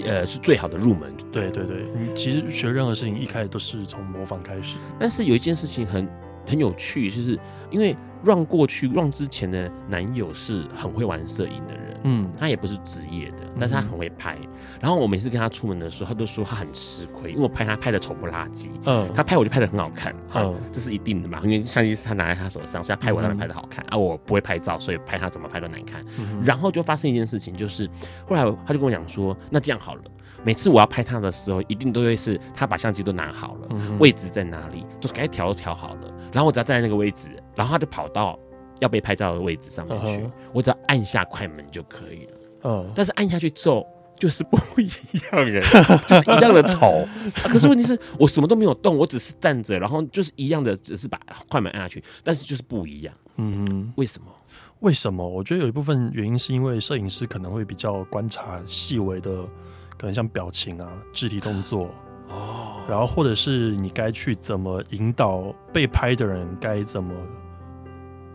[0.07, 1.13] 呃，是最好的入门。
[1.31, 4.79] 对对对，你其实学任何事情一开始都是从模仿开始。
[4.99, 6.09] 但是有一件事情很
[6.47, 7.39] 很有趣，就是
[7.71, 7.95] 因为
[8.25, 11.83] Run 过去 Run 之前的男友是很会玩摄影的人。
[12.05, 14.37] 嗯，他也不是职业的，但是他很会拍。
[14.43, 14.49] 嗯、
[14.81, 18.71] 然后我每次跟他出门的时候，他都说他很吃亏，因为我拍他拍的丑不拉几。
[18.85, 20.13] 嗯，他拍我就拍的很好看。
[20.35, 23.85] 嗯，这是一定的嘛，因为相机是他拿在他手上，所以他拍我当然拍的好看。
[23.85, 26.05] 嗯、啊，我不会拍照，所以拍他怎么拍都难看。
[26.19, 27.89] 嗯、然后就发生一件事情，就是
[28.27, 30.03] 后来他就跟我讲说，那这样好了，
[30.43, 38.39] 每次我要拍他的时候，一定都会是他把相机都拿好了，嗯、位置在哪里，都该调都调好了，然后我只要站在那个位置，然后他就跑到。
[38.81, 40.31] 要被拍照的位置上面去，uh huh.
[40.53, 42.33] 我只要按下快门就可以了。
[42.63, 42.93] 嗯、uh，huh.
[42.97, 43.87] 但是按下去之后
[44.17, 44.89] 就是不一
[45.31, 45.63] 样人，
[46.09, 47.07] 就是一样的丑、啊。
[47.45, 53.15] 可是问题是我什么都没有动，我只是站着，然后就是一样的，只是把快门按下去，但是就是不一样。
[53.37, 54.27] 嗯哼，为什么？
[54.81, 55.25] 为什么？
[55.25, 59.45] 我觉得有一部分原因是因为摄影师可能会比较观察细微的，
[59.97, 61.89] 可能像表情啊、肢体动作
[62.33, 62.91] 哦，oh.
[62.91, 67.15] 然后或者是你该去怎么引导被拍的人该怎么。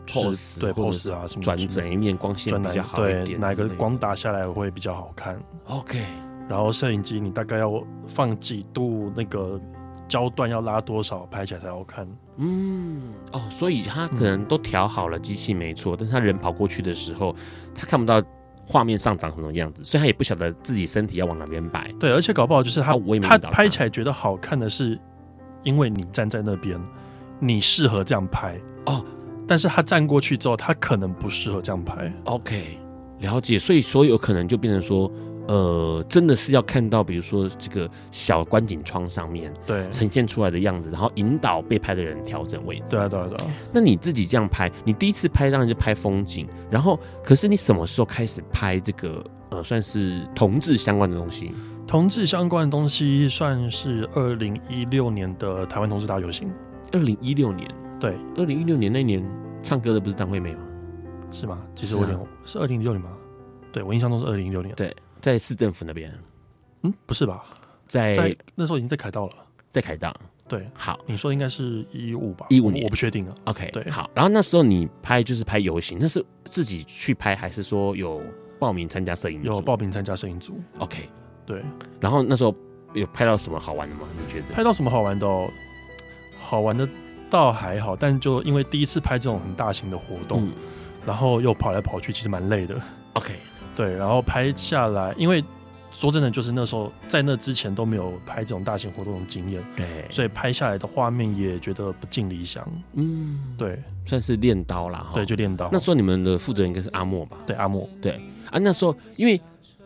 [0.10, 6.01] pose 对 pose 啊，什么转整一面光线比较好对，哪个光打下来会比较好看？OK，
[6.47, 9.60] 然后摄影机你大概要放几度，那个
[10.07, 12.07] 焦段要拉多少，拍起来才好看。
[12.38, 17.36] 嗯，哦，所以他可能都调好了机器没错，嗯、但是他人跑过去的时候，
[17.75, 18.23] 他看不到
[18.67, 21.89] 画面上长什么样子，所以他也不晓得自己身体要往哪边摆。
[21.97, 24.99] 对，而且搞不好就是他，哦、他拍起来觉得好看的是，
[25.63, 26.77] 因为你站在那边，
[27.39, 29.03] 你适合这样拍哦。
[29.47, 32.13] 但是他站过去之后，他可能不适合这样拍。
[32.25, 32.77] OK，
[33.19, 33.58] 了解。
[33.58, 35.10] 所以所有可能就变成说，
[35.47, 42.83] 呃，真的是要看到，比如说这个小观景窗上面对呈现出来的样子，然后引导被拍的人调整位置。
[42.89, 43.45] 对啊，对啊，对啊。
[43.71, 51.51] 那你自己这样拍，你第一次拍当然就拍风景，然后可是你什么时候开始拍这个呃，算是同志相关的东西？
[51.88, 56.51] 同志相关的东西算是二零一六年的台湾同志大游行。
[56.91, 57.69] 二零一六年。
[57.97, 59.25] 对，二零一六年那年
[59.63, 60.60] 唱歌的不是张惠妹吗？
[61.31, 61.60] 是吗？
[61.75, 63.12] 其实我有点是二零一六年吗？
[63.71, 64.75] 对，我印象中是二零一六年。
[64.75, 64.93] 对，
[65.27, 66.09] 在市政府那边。
[66.83, 67.43] 嗯，不是吧？
[67.85, 69.33] 在，在那时候已经在凯道了，
[69.71, 70.15] 在凯道。
[70.47, 72.45] 对，好，你说应该是一五吧？
[72.49, 73.35] 一五年，我不确定啊。
[73.45, 74.09] OK，对，好。
[74.15, 78.21] 然后那时候你拍就是拍游行，那是自己去拍还是说有
[78.57, 79.47] 报名参加摄影组？
[79.47, 80.57] 有报名参加摄影组。
[80.77, 81.09] OK，
[81.45, 81.61] 对。
[81.99, 82.55] 然后那时候
[82.93, 84.03] 有拍到什么好玩的吗？
[84.17, 84.53] 你觉得？
[84.53, 85.49] 拍到什么好玩的哦？
[86.39, 86.87] 好玩的。
[87.29, 90.53] 倒还好，但就因为第一次拍这种很大型的活动，嗯、
[91.05, 92.81] 然后又跑来跑去，其实蛮累的。
[93.15, 93.33] OK，
[93.77, 95.43] 对，然后拍下来，因为
[95.91, 102.67] 说真的，就是那时候在那之前都没有拍这种大型活动的经验，对，所以拍下来的画面也觉得不尽理想。
[102.95, 105.05] 嗯，对，算是练刀啦。
[105.13, 105.69] 对，就练刀。
[105.71, 107.37] 那时候你们的负责人应该是阿莫吧？
[107.45, 107.87] 对，阿莫。
[108.01, 108.19] 对
[108.51, 109.39] 啊，那时候因为。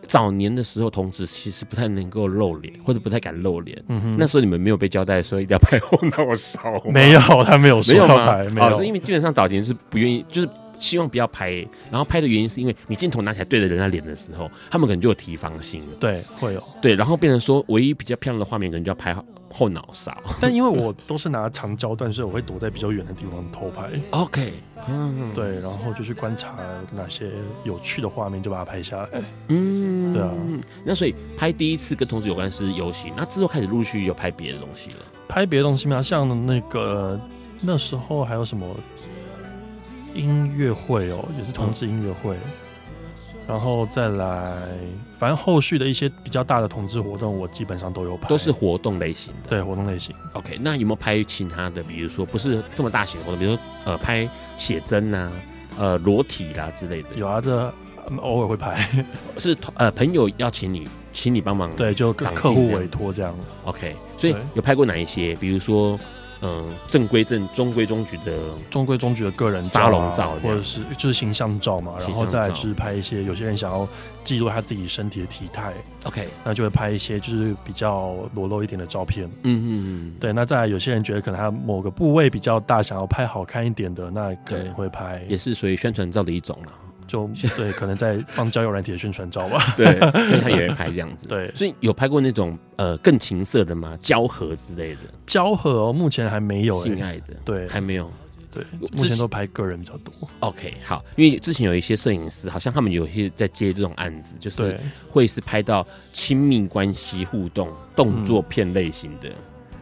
[0.07, 3.81] 早年的时候，同志其实不太能够露脸，或者不太敢露脸。
[3.87, 10.49] 嗯哼，那时候你们没有被交代说一定要拍后脑勺，没有，他没有说要拍，没有，因为基本上早年是不愿意，就是
[10.81, 11.65] 希望不要拍。
[11.89, 15.81] 然后拍的原因是因为你镜头拿起来对着人家脸的时候，他们可能就有提防心。
[15.99, 16.63] 对，会有。
[16.81, 19.15] 对，然后变成说唯一比较漂亮的画面，可能就要拍
[19.53, 20.17] 后脑勺。
[20.39, 23.89] 但因为我都是拿长焦段，所以我会躲在比较远的地方偷拍。
[24.09, 24.53] OK。
[24.87, 26.57] 嗯，对，然后就去观察
[26.91, 27.29] 哪些
[27.63, 29.21] 有趣的画面，就把它拍下来。
[29.49, 30.33] 嗯，对啊。
[30.83, 34.97] 那所以拍第一次跟同志有关是游戏，那之后开始陆续有拍别的东西了。
[35.27, 36.01] 拍别的东西吗？
[36.01, 37.19] 像那个
[37.61, 38.65] 那时候还有什么
[40.13, 42.35] 音乐会哦，也是同志音乐会。
[42.35, 42.51] 嗯
[43.47, 44.49] 然后再来，
[45.19, 49.49] 反正后续的一些比较大的同志活动，我基本上都有拍，都是活动类型的。
[49.49, 50.15] 对，活动类型。
[50.33, 51.83] OK，那有没有拍其他的？
[51.83, 55.29] 比如说不是这么大型的活动，比如说呃拍写真呐，
[55.77, 57.09] 呃裸体啦之类的。
[57.15, 57.73] 有啊，这
[58.21, 58.87] 偶尔会拍，
[59.37, 61.75] 是呃朋友邀请你，请你帮忙。
[61.75, 63.35] 对，就客户委托这样。
[63.65, 65.35] OK，所以有拍过哪一些？
[65.35, 65.99] 比如说。
[66.41, 68.33] 嗯，正规正中规中矩的
[68.69, 73.87] 中规中矩的个人沙龙照，或者是就是形象照嘛，然后再来就是拍一些有些人想要
[74.23, 75.71] 记录他自己身体的体态
[76.03, 86.71] ，OK，那就会拍一些就是比较裸露一点的照片，嗯嗯嗯，对，那再来有些人觉得可能他某个部位比较大，想要拍好看一点的，那可能会拍，也是属于宣传照的一种了。
[87.11, 89.73] 就对，可能在放交友软体的宣传照吧。
[89.75, 91.27] 对，所以他也会拍这样子。
[91.29, 93.97] 对，所以有拍过那种呃更情色的吗？
[94.01, 95.01] 交合之类的？
[95.25, 96.81] 交合哦，目前还没有。
[96.83, 98.11] 性爱的，对，还没有。
[98.53, 100.13] 对，目前都拍个人比较多。
[100.41, 109.29] OK，好，因为之前有一些摄影师，好像他们有一些在接这种案子，就是会是拍到亲密关系互动动作片类型的。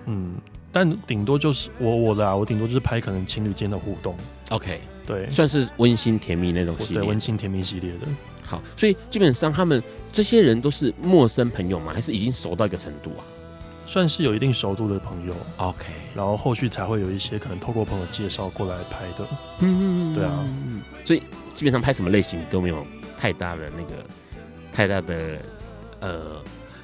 [0.06, 0.36] 嗯，
[0.72, 4.16] 但顶多就是我我的啊，我顶多就是拍可能情侣间的互动。
[4.50, 8.08] OK，对，算是温馨甜蜜那种系列，对，温馨甜蜜系列的。
[8.46, 11.92] 好，所以基本上他们这些人都是陌生朋友吗？
[11.94, 13.26] 还是已经熟到一个程度啊？
[13.86, 19.28] 算是有一定熟度的朋友，OK，然后后续才会有一些可能透过朋友介绍过来拍的，
[19.62, 20.46] 嗯，对啊，
[21.04, 21.24] 所以
[21.56, 22.86] 基本上拍什么类型都没有
[23.20, 24.06] 太大的那个
[24.72, 25.40] 太大的
[26.02, 26.40] 呃，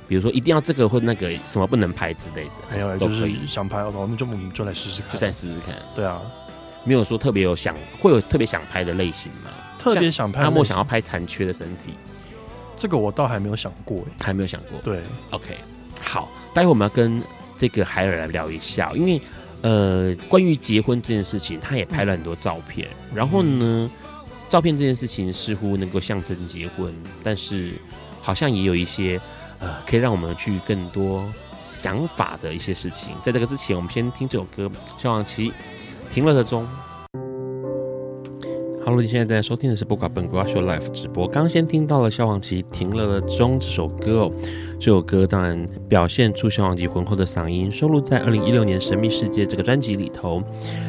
[0.08, 6.20] 比如说一定要这个或那个什么不能拍之类的，没有，就是想拍，我们就我们就来试试看，就再试试看，对啊，
[6.86, 9.52] 没有说特别有想会有特别想拍的类型吗？
[9.78, 11.94] 特别想拍，阿莫想要拍残缺的身体，
[12.78, 15.58] 这个我倒还没有想过，还没有想过，对，OK。
[16.02, 17.22] 好，待会我们要跟
[17.58, 19.22] 这个海尔来聊一下，因为
[19.62, 22.88] 呃，关于结婚这件事情，他也拍了很多照片。
[23.14, 23.90] 然后呢，
[24.50, 26.94] 照片这件事情似乎能够象征结婚，
[27.24, 27.74] 但是
[28.22, 29.20] 好像也有一些
[29.60, 31.24] 呃，可以让我们去更多
[31.60, 33.14] 想法的一些事情。
[33.24, 34.66] 在这个之前，我们先听这首歌
[35.02, 35.52] 《萧煌奇
[36.14, 36.64] 停了的钟》。
[38.84, 41.28] Hello，你现在在收听的是《不寡本瓜秀》Live 直播。
[41.28, 44.32] 刚先听到了萧煌奇停了的钟这首歌哦，
[44.80, 50.40] 这首歌当然表现出萧煌奇浑厚的嗓音，收录在二零一六年《神秘世界》这个专辑里头。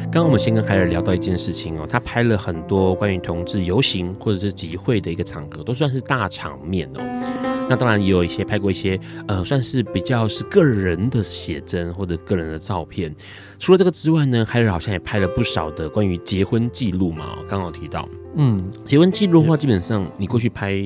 [0.03, 7.46] 刚刚我们先跟海尔聊到一件事情哦，他拍了很多关于同志游行或者是集会的一个场合，都算是大场面哦。
[7.69, 13.13] 那当然也有一些拍过一些，呃，算是比较是个人的写真或者个人的照片。
[13.59, 17.37] 除了这个之外呢，海尔好像也拍了不少的关于结婚记录嘛。
[17.47, 20.81] 刚好提到，嗯，结婚记录的话，基本上你过去拍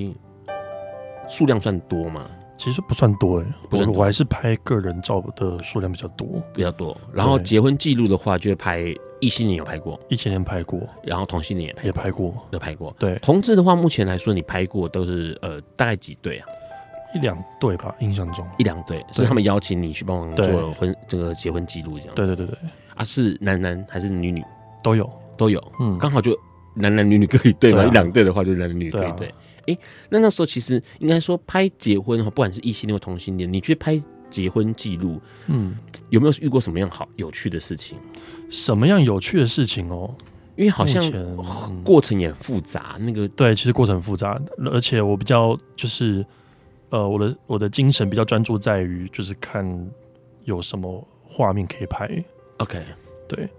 [1.30, 2.28] 数量算多吗？
[2.58, 6.96] 其实不算多哎，我我还是拍个人照的数量比较多，比较多。
[7.12, 12.96] 然后结婚记录的话，就会拍异性恋有拍过，异性恋拍过，然后同性恋也拍过，也拍过，都拍过。
[13.00, 16.48] 对，同志的话，目前来说你拍过都是呃大概几对啊？
[17.14, 18.48] 一两对吧，印象中。
[18.58, 22.16] 一两对，是他们邀请你去帮忙做婚这个结婚记录这样。
[22.16, 22.58] 对对对对，
[22.96, 24.44] 啊，是男男还是女女？
[24.84, 25.10] 都有。
[25.38, 26.38] 都有，嗯，刚好就
[26.76, 29.34] 男男女女各一对嘛，一两对的话就男男女女各一对。
[29.66, 35.76] 哎，那那时候其实应该说拍结婚哈，不管是异性恋或同性恋，你去拍结婚记录，嗯，
[36.10, 37.98] 有没有遇过什么样好有趣的事情？
[38.52, 40.14] 什么样有趣的事情哦？
[40.56, 41.04] 因为好像
[41.84, 46.24] 过程也复杂，那个对，其实过程复杂，而且我比较就是。
[46.92, 49.66] 呃，我的我的精神比较专注在于，就是看
[50.44, 52.06] 有什么画面可以拍。
[52.58, 52.80] OK，
[53.30, 53.50] 对，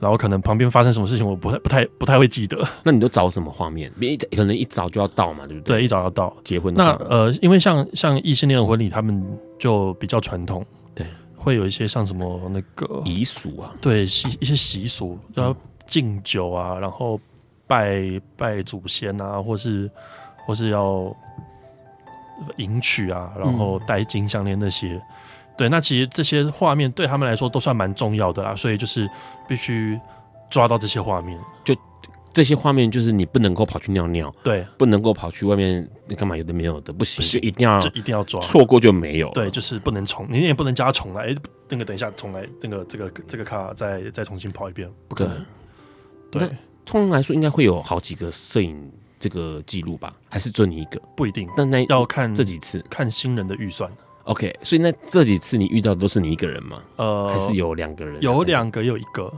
[0.00, 2.66] 然后可能旁边发生什么事情，我不太不太不太会记得。
[2.82, 3.92] 那你都找什么画面？
[4.00, 5.76] 一可能一早就要到嘛，对不对？
[5.76, 6.72] 对，一早要到结婚。
[6.74, 9.22] 那呃，因为像像异性恋的婚礼，他们
[9.58, 15.54] 就比较传统，对，会有一些像什么那个习俗啊，对习一些习俗要
[15.86, 17.20] 敬酒啊，然后
[17.66, 19.90] 拜拜祖先啊，或是
[20.46, 21.14] 或是要。
[22.56, 25.02] 迎娶啊，然后戴金项链那些，嗯、
[25.56, 29.08] 对，那其实这些画面对他们来说都算蛮重要的啦，所以就是
[29.46, 29.98] 必须
[30.50, 31.38] 抓到这些画面。
[31.64, 31.74] 就
[32.32, 39.28] 这些画面，就是你不能够跑去尿尿，对，不能够跑去外面，你干嘛有的没有的，不行，一定要，就一定要抓，错过就没有。
[39.30, 41.34] 对，就是不能重，你也不能叫他重来，哎，
[41.68, 45.44] 那个等一下重来，那个这个这个卡再再重新跑一遍，不可能。
[46.30, 48.92] 对，对通常来说应该会有好几个摄影。
[49.18, 51.00] 这个记录吧，还是准你一个？
[51.16, 53.90] 不一定，但那要看这几次，看新人的预算。
[54.24, 56.82] OK，所以那这几次你遇到的都是你一个人吗？
[56.96, 58.20] 呃，还是有两个人？
[58.20, 59.32] 有两个，有一个，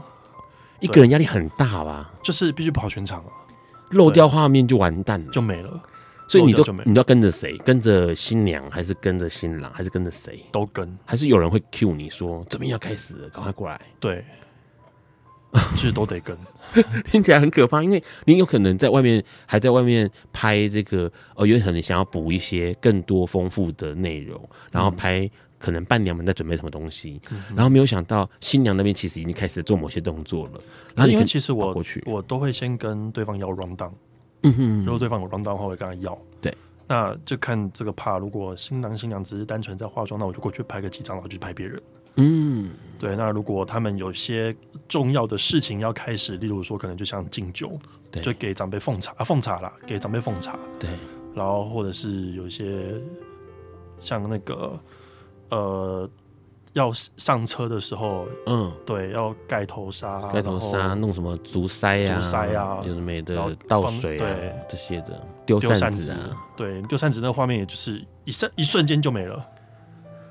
[0.79, 2.11] 一个人压力很大吧？
[2.21, 3.31] 就是必须跑全场啊，
[3.91, 5.81] 漏掉画面就完蛋了，就没了。
[6.27, 7.57] 所以你都你都要跟着谁？
[7.59, 10.45] 跟着新娘，还是跟着新郎，还是跟着谁？
[10.51, 13.79] 都跟，还是有人会 cue 你说这边要开始了，赶快过来。
[13.99, 14.23] 对。
[15.75, 16.37] 其实都得跟，
[17.05, 30.61] 听起来很可怕，因为你有可能在外面还在外面拍这个，呃，有可能想要补一些更多丰富的内容，然后拍可能伴娘们在准备什么东西，嗯、然后没有想到新娘那边其实已经开始做某些动作了。
[30.95, 33.91] 然后因为其实我我都会先跟对方要 run down，
[34.43, 36.17] 嗯哼，如果对方有 run down 的话，我会跟他要。
[36.39, 36.55] 对，
[36.87, 41.81] 那就看这个怕，如果新郎新娘只是单纯在化妆，那我就过去拍个几张，然后去拍别人。
[42.15, 43.15] 嗯，对。
[43.15, 44.55] 那如果他们有些
[44.87, 47.79] 重要的事情要开始，例如说可能就像敬酒，
[48.11, 50.57] 对，就给长辈奉茶啊，奉茶啦，给长辈奉茶。
[50.79, 50.89] 对。
[51.33, 52.93] 然后或者是有一些
[53.99, 54.77] 像那个
[55.49, 56.09] 呃，
[56.73, 69.45] 要上车的时候，嗯，对，要盖头纱，盖头纱，弄什么竹筛啊，竹筛啊，有的没的，倒水啊，对，这些的，丢扇子啊，对，丢扇子那个画面也就是一瞬一瞬间就没了。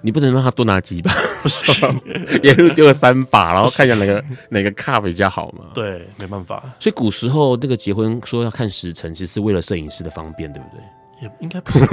[0.03, 2.01] 你不能让他多拿几把， 不行，
[2.43, 5.67] 沿路丢了三把，然后看一下哪个 哪个卡比较好嘛？
[5.75, 6.63] 对，没办法。
[6.79, 10.81] 所以古时候那个结婚说要看时辰，其实是为了摄影师的方便，对不对？
[11.21, 11.87] 也应该不是，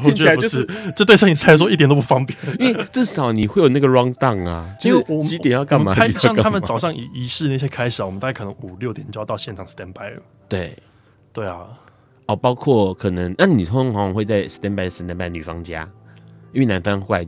[0.00, 5.92] 听起来就是这对摄影师来说一点都不方便，因为至少你会有那个 round down 啊，因为几点要干嘛？
[5.92, 10.22] 拍像他们早上仪仪式那些开始啊，我们大概可能五六点就要到现场 stand by 了。
[10.48, 10.78] 对，
[11.32, 11.66] 对啊，
[12.26, 15.88] 哦，包括可能，那你通常会在 stand by stand by 女方家，
[16.52, 17.26] 因为男方会来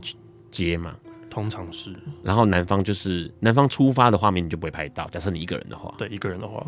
[0.51, 0.95] 接嘛，
[1.29, 6.65] 通常是，然后男方就是男方出发的画面你就不会拍到，假设你一个人的话，对，一个人的话，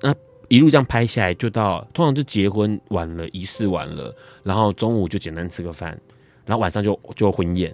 [0.00, 0.14] 那。
[0.48, 4.12] 一路这样拍下来，就到通常就结婚完了，仪式完了，
[4.42, 5.96] 然后中午就简单吃个饭，
[6.44, 7.72] 然后晚上就就婚宴。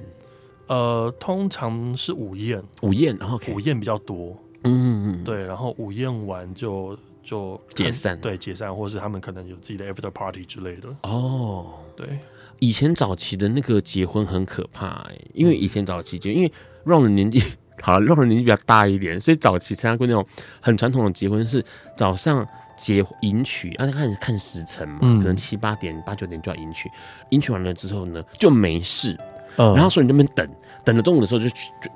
[0.67, 4.37] 呃，通常是午宴，午宴，然后午宴比较多。
[4.65, 10.95] 嗯嗯嗯，对，然后午宴完就就解散，对，解散，或是他们可能有自己的 after party 之类的。
[11.05, 12.19] 哦，对，
[12.59, 16.53] 以前早期的那个结婚很可怕哎、欸，因为以前早期就因为
[16.85, 17.43] 让人年纪
[17.83, 20.27] 好，让人年纪比较大一点，所以早期参加过那种
[20.61, 21.65] 很传统的结婚是
[21.97, 22.47] 早上。
[22.79, 26.91] 结迎娶，啊，看看时辰嘛，嗯、可能七八点、八九点就要迎娶。
[27.31, 29.17] 迎娶完了之后呢，就没事。
[29.57, 30.47] 嗯、然后所以你那边等，
[30.85, 31.49] 等到中午的时候就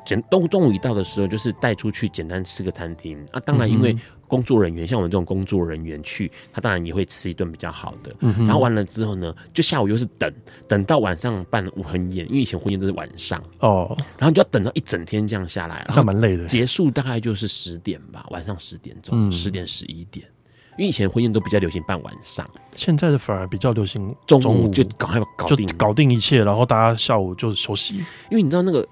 [0.07, 3.23] 简，中中午一到的时候，就是带出去简单吃个餐厅。
[3.31, 3.95] 啊，当然因为
[4.31, 8.15] 工作人员、嗯、像我们这种工作人员去，他当然也会吃一顿比较好的。
[8.21, 10.33] 嗯、然后完了之后呢，就下午又是等，
[10.69, 13.95] 等到晚上办婚宴，因为以前婚宴都是晚上哦。
[14.17, 16.47] 然后你就要等到一整天这样下来，这样蛮累的。
[16.47, 20.25] 结束大概就是十点吧，晚上十点钟，十、嗯、点十一点。
[20.79, 27.97] 因为以前婚宴都比较流行办晚上，现在的反而比较流行中午就赶快搞定，搞定一切，然后大家下午就休息。
[28.31, 28.87] 因为你知道那个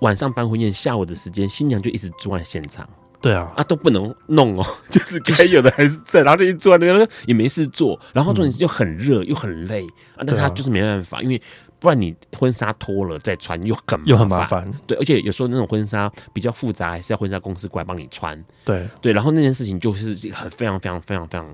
[0.00, 2.88] 晚上办婚宴，下午的时间新娘就一直住在现场，
[3.22, 11.40] 对啊，啊都不能弄哦， 就是该有的还是在，然后就一坐在那边也没事做，然后重点是又很热又很累啊，但他就是没办法，因为。
[11.82, 18.86] 不然你婚纱脱了再穿又很又很麻烦，对，而且有时候那种婚纱比较复杂，还是要婚纱公司过来帮你穿，对。
[19.00, 21.52] 对，然后那件事情就是很非常非常非常非常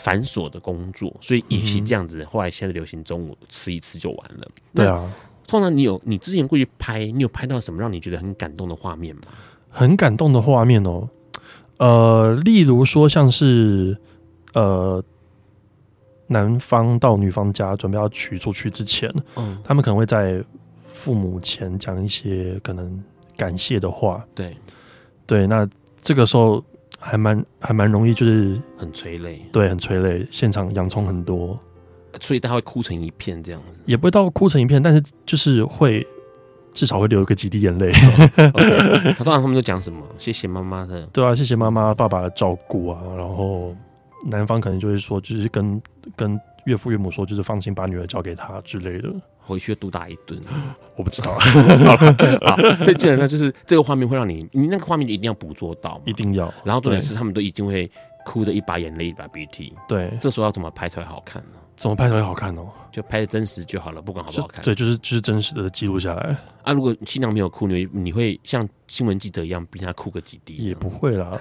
[0.00, 4.48] 繁琐的工作，所以与其这样子，嗯、后来现在流行中午吃一次就完了。
[4.74, 5.08] 对啊，
[5.46, 9.22] 通常你有你之前过去拍，你有拍到什么让你觉得很感动的画面吗？
[9.70, 11.08] 很感动的画面哦，
[11.78, 13.96] 呃，例如说像是
[14.52, 15.02] 呃。
[16.32, 20.40] 男方到女方家准备要娶出去之前，嗯，他们可能会在
[20.86, 23.02] 父母前讲一些可能
[23.36, 24.56] 感谢的话，对，
[25.26, 25.68] 对，那
[26.00, 26.62] 这个时候
[27.00, 31.58] 还蛮还蛮容易，就是很催泪，对，很催泪，现场洋葱很多，
[32.20, 36.06] 所以他会哭成一片这样子，也不会到哭成一片，但是就是会
[36.72, 37.92] 至少会流一个几滴眼泪。
[39.16, 40.04] 他通常他们都讲什么？
[40.18, 43.74] 谢谢妈妈的，对啊，谢谢妈妈爸爸的照顾啊，然后。
[44.26, 45.80] 男方可能就会说，就是跟
[46.14, 50.38] 跟岳父岳母说，就是放心把女儿交给他之类的，回去毒打一顿。
[50.94, 51.38] 我不知道，
[52.44, 56.52] 好，所以基本上就是这个画面会让你，你那个画面一定要捕捉到，一定要。
[56.64, 57.90] 然后重点是他们都一定会
[58.26, 61.58] 哭的一把眼泪一把鼻涕，对，这时候要怎么拍才会好看呢？
[61.80, 62.68] 怎么拍才会好看哦？
[62.92, 64.62] 就拍的真实就好了，不管好不好看。
[64.62, 66.36] 对，就是就是真实的记录下来。
[66.62, 70.56] 啊，如果新娘没有哭，你你会像新闻记者一样逼她哭个几滴？
[70.56, 71.40] 也不会啦。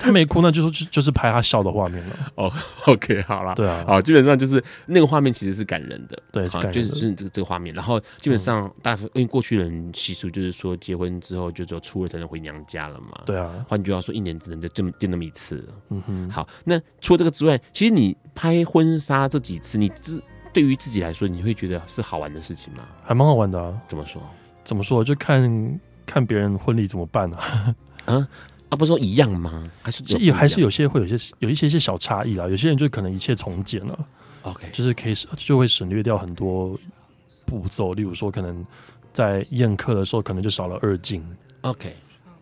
[0.00, 2.16] 他没哭，那就是就就是拍他笑的画面了。
[2.34, 2.50] 哦
[2.86, 7.74] ，OK，好了，对啊，好，基本上就是那个画面其实是感人的，对，好，就是就是这个这个画面。
[7.74, 13.52] 然后基本上大因为过去人习俗就是说结婚之后就只有初二才能回娘家了嘛，对啊。
[13.68, 15.74] 换句话说，一年只能再这么见那么一次了。
[15.90, 16.30] 嗯哼。
[16.30, 20.22] 好，那除了这个之外，其实你拍婚纱这几次，你自
[20.52, 22.88] 对于自己来说，你会觉得是好玩的事情吗？
[23.04, 23.78] 还蛮好玩的啊。
[23.86, 24.22] 怎么说？
[24.64, 25.04] 怎么说？
[25.04, 27.74] 就看看别人婚礼怎么办啊？
[28.06, 28.28] 啊？
[28.70, 29.70] 啊，不是说一样吗？
[29.82, 32.48] 还是也还是有些会有些有一些些小差异啦。
[32.48, 33.98] 有些人就可能一切从简了
[34.42, 36.78] ，OK，就是可以就会省略掉很多
[37.44, 37.92] 步骤。
[37.92, 38.64] 例如说，可能
[39.12, 41.20] 在宴客的时候，可能就少了二进
[41.62, 41.92] ，OK，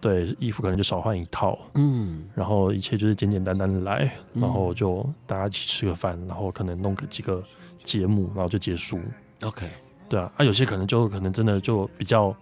[0.03, 7.43] 对，衣服可能就少换一套，嗯，然后一切就是简简单单的来，然后就大家一起吃个饭，然后可能弄个几个
[7.85, 9.01] 节目，然后就结束
[9.43, 9.67] ，OK，
[10.11, 12.37] 对啊，啊，有些可能就可能真的就比较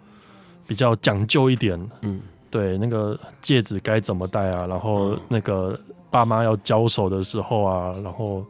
[0.66, 2.20] 比较讲究一点，嗯。
[2.56, 4.66] 对，那个戒指该怎么戴啊？
[4.66, 5.78] 然后那个
[6.10, 8.42] 爸妈要交手的时候啊，然后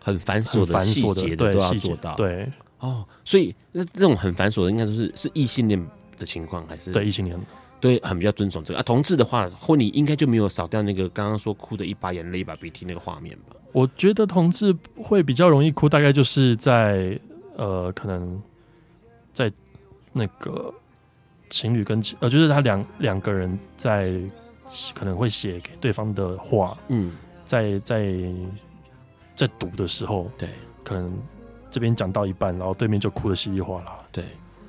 [0.00, 2.14] 很繁琐的细节都要做到。
[2.14, 2.48] 对
[2.78, 5.84] 哦，所以那这种很繁琐的，应该都是是异性恋
[6.16, 7.36] 的情况，还是对异性恋？
[7.80, 8.82] 对，很比较遵守这个啊。
[8.84, 13.56] 同志的话，婚礼应该就没有少掉那个刚刚说哭的一把眼泪一把鼻涕那个画面吧？
[13.72, 17.18] 我觉得同志会比较容易哭，大概就是在
[17.56, 18.40] 呃，可能
[19.32, 19.50] 在
[20.12, 20.72] 那个。
[21.50, 24.12] 情侣跟呃，就是他两两个人在
[24.94, 27.12] 可能会写给对方的话，嗯，
[27.44, 28.14] 在在
[29.34, 30.48] 在读的时候，对，
[30.84, 31.12] 可能
[31.70, 33.98] 这边讲到一半，然后对面就哭的稀里哗啦。
[34.12, 34.24] 对，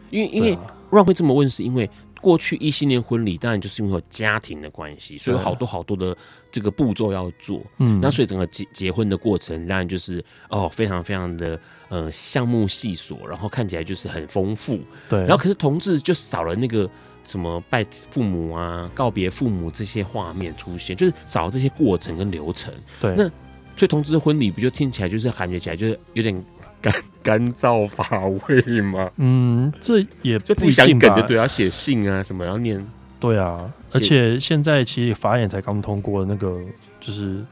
[0.10, 0.58] 因为因为
[0.90, 1.90] 让会这么问，是因为
[2.22, 6.16] 过去异性恋婚礼当然就是因为有家庭的关系，所以有好多好多的
[6.52, 7.62] 这个步骤要做。
[7.80, 11.60] 嗯，那所以整个结结婚的过程当然就是哦，非常非常的
[11.90, 14.80] 呃项目细琐，然后看起来就是很丰富。
[15.10, 16.90] 对，然后可是同志就少了那个
[17.28, 22.74] 什么拜父母啊、告别父母这些画面出现，就是少了这些过程跟流程。
[23.02, 23.24] 对，那
[23.76, 26.44] 所以同志的婚礼不就听起来就是感觉起来就是有点。
[26.82, 29.12] 干干燥乏味吗？
[29.18, 32.82] 嗯，这也就自己想感觉对，啊写信啊什么，要念。
[33.20, 36.58] 对啊，而且现在其实法眼才刚通过那个，
[37.02, 37.44] 就是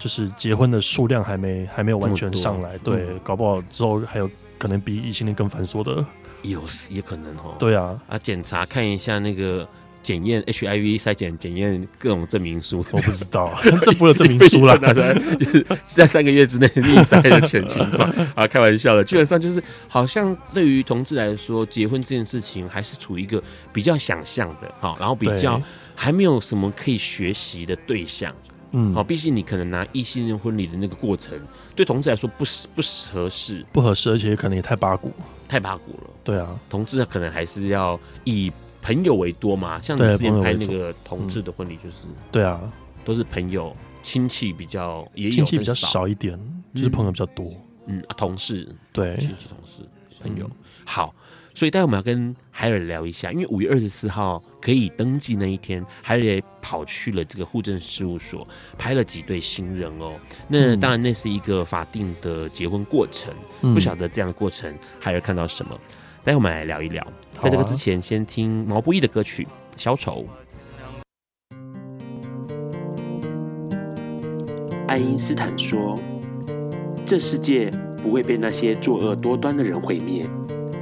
[0.00, 4.28] 就是结婚的数量还没还没有完全上来，对，嗯、搞不好之后还有
[4.58, 6.04] 可能比异性恋更繁琐的，
[6.42, 7.54] 有也可能哦。
[7.58, 9.68] 对啊，啊，检查看一下那个。
[10.02, 18.10] 检验 HIV 筛检检验各种证明书，我不知道， 这不会有证明书了， 拿出来就是在三个月之内逆筛的前情况。
[18.34, 23.42] 啊，开玩笑的，基本上就是好像对于同志来说，结婚这件事情还是处于一个
[23.74, 25.60] 比较想象的，好，然后比较
[25.94, 28.34] 还没有什么可以学习的对象，
[28.72, 31.38] 嗯，好，毕竟你可能拿异性恋婚礼的那个过程，
[31.74, 32.44] 对同志来说不
[32.74, 35.12] 不合适，不合适，而且可能也太八股，
[35.48, 38.52] 太八股了，对啊，同志可能还是要以。
[38.82, 41.96] 朋友为多嘛，像你之前拍那个同志的婚礼，就是
[42.32, 42.58] 对啊，
[43.04, 46.08] 都是朋友亲戚比较也有亲戚比较少。
[46.08, 46.40] 一点，
[46.74, 47.52] 就是朋友比较多。
[47.84, 48.74] 嗯，同事。
[48.90, 49.18] 对。
[49.18, 49.86] 亲戚同事
[50.22, 50.50] 朋友。
[50.86, 51.14] 好，
[51.54, 58.46] 所以待会我们要跟海尔聊一下，因为五月二十四号可以登记那一天，海尔也跑去了这个户政事务所
[58.78, 60.14] 拍了几对新人哦。
[60.48, 63.34] 那当然那是一个法定的结婚过程，
[63.74, 65.78] 不晓得这样的过程海尔看到什么？
[66.22, 67.06] 待会我们来聊一聊。
[67.42, 69.44] 在这个之前，先听毛不易的歌曲
[69.76, 70.24] 《消愁》。
[74.86, 75.98] 爱因斯坦说
[77.06, 77.70] ：“这世界
[78.02, 80.28] 不会被那些作恶多端的人毁灭，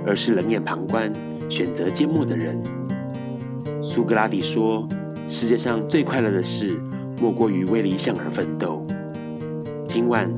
[0.08, 1.12] 而是冷眼旁观、
[1.50, 2.58] 选择缄默的人。”
[3.84, 4.88] 苏格拉底说
[5.28, 6.80] ：“世界上最快乐的事，
[7.20, 8.82] 莫过于为理想而奋斗。”
[9.86, 10.30] 今晚，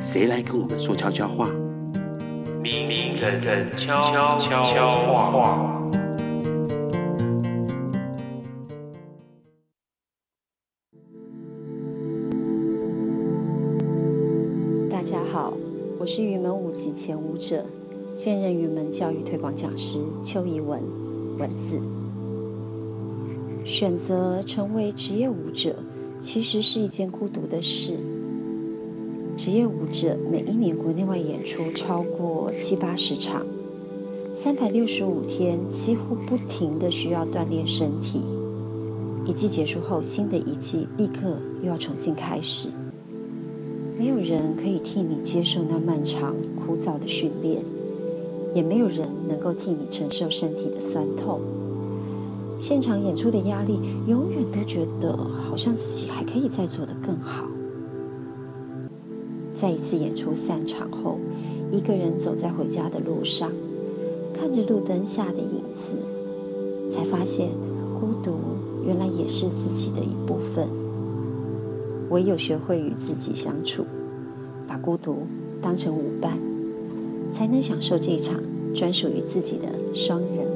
[0.00, 1.50] 谁来跟我们说悄悄话？
[2.62, 4.00] 明明人人悄
[4.38, 5.78] 悄悄话。
[14.88, 15.52] 大家好，
[15.98, 17.66] 我是云门舞集前舞者，
[18.14, 20.82] 现任云门教育推广讲师邱怡文。
[21.38, 21.80] 文字：
[23.64, 25.74] 选择成为职业舞者，
[26.18, 27.96] 其实是一件孤独的事。
[29.34, 33.46] 职业舞者每一年国内外演出超过七八十场，
[34.34, 38.20] 三百六十五天几乎不停地需要锻炼身体。
[39.24, 42.68] 一季结束后，新的一季立刻又要重新开始。
[43.98, 47.62] 没有人可以替你接受那漫长枯燥的训练，
[48.52, 51.40] 也没有人能够替你承受身体的酸痛。
[52.58, 57.44] 现场演出的压力，永远都觉得好像自己还可以再做得更好。
[59.54, 61.18] 在一次演出散场后，
[61.70, 63.50] 一个人走在回家的路上，
[64.32, 65.92] 看着路灯下的影子，
[66.88, 67.48] 才发现
[68.00, 68.32] 孤独
[68.84, 70.68] 原来也是自己的一部分。
[72.10, 73.84] 唯有学会与自己相处，
[74.66, 75.26] 把孤独
[75.60, 76.38] 当成舞伴，
[77.32, 78.38] 才能享受这场
[78.74, 80.52] 专属于自己的双人舞。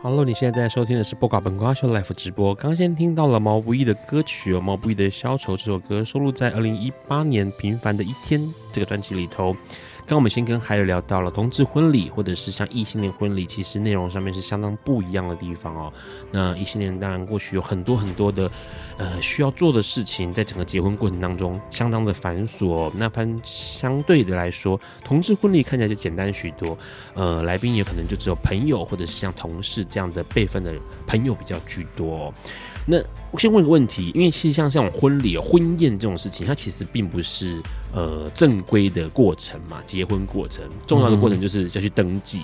[0.00, 2.54] Hello，你现在在收听的是播客本瓜秀》Life 直播。
[2.54, 8.38] 刚先听到了毛不易的歌曲哦，毛不易的《消愁》这首歌收录在二零一八年《平凡的一天》
[8.72, 9.56] 这个专辑里头。
[10.08, 15.92] 刚我们先跟海友聊到了同志婚礼，或者是像异性恋婚礼，其实内容上面是相当不一样的地方哦。
[16.30, 18.50] 那异性恋当然过去有很多很多的
[18.96, 22.90] 呃需要做的事情，在整个结婚过程当中相当的繁琐。
[22.96, 26.78] 那番相对的来说，同志婚礼看起来就简单许多。
[27.12, 30.74] 呃，来宾也可能就只有朋友，或者是像同事这样的辈分的
[31.06, 32.32] 朋友比较居多。
[32.90, 32.98] 那
[33.30, 37.60] 我先问个问题，因为其实像这种婚礼、婚宴这种事情，它其实并不是
[37.92, 39.82] 呃正规的过程嘛。
[39.84, 40.64] 结婚过程。
[40.86, 42.40] 重要的过程就是要去登记，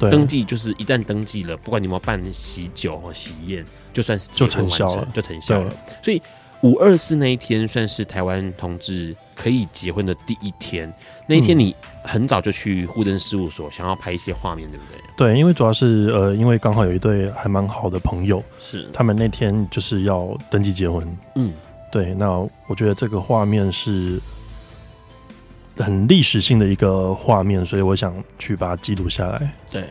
[0.00, 3.62] 嗯、登记就是一旦登记了，不管你有没有办喜酒或喜宴，
[3.92, 5.70] 就算是就成效了，就成效了。
[6.02, 6.22] 所以
[6.62, 10.92] 五二四那一天算是台湾同志可以结婚的第一天。
[11.26, 15.00] 那一天你很早就去户政事务所，想要拍一些画面，对不对？
[15.16, 21.16] 对，因为主要是呃，因为刚好有一对还蛮好的朋友，是他们那天就是要登记结婚。
[21.34, 21.52] 嗯，
[21.90, 22.30] 对，那
[22.66, 24.20] 我觉得这个画面是
[25.76, 29.52] 很历史性的一个画面，所以我想去把它记录下来。
[29.70, 29.84] 对，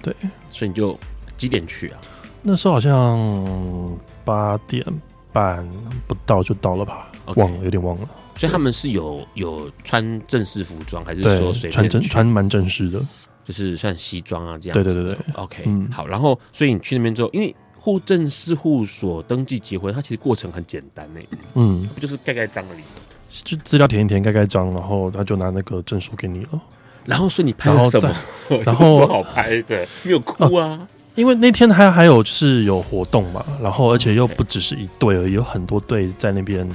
[0.00, 0.14] 对，
[0.52, 0.98] 所以你就
[1.36, 2.00] 几点去啊？
[2.42, 4.84] 那时候好像八点
[5.32, 5.68] 半
[6.06, 7.40] 不到就到了吧？Okay.
[7.40, 8.08] 忘了，有点忘了。
[8.36, 13.00] 所以他们是有有穿正式服装，还是说随便穿正穿蛮正式的？
[13.44, 14.74] 就是算西装啊这样。
[14.74, 15.16] 对对对对。
[15.34, 16.06] OK，嗯，好。
[16.06, 21.20] 然后，所以你去那边之后，因为户政事务所登记结婚，它其实过程很简单呢。
[21.54, 22.82] 嗯，不就是盖盖章而已？
[23.28, 26.60] 就资料填一填，盖盖章，然后他就拿那个证书给你了。
[27.04, 28.14] 然后，所以你拍了什么？
[28.64, 30.68] 然后，然后好拍对，没有哭啊。
[30.68, 36.66] 啊因为那天还还有是有活动嘛，然后而且又不只是一队而已，有很多队在那边，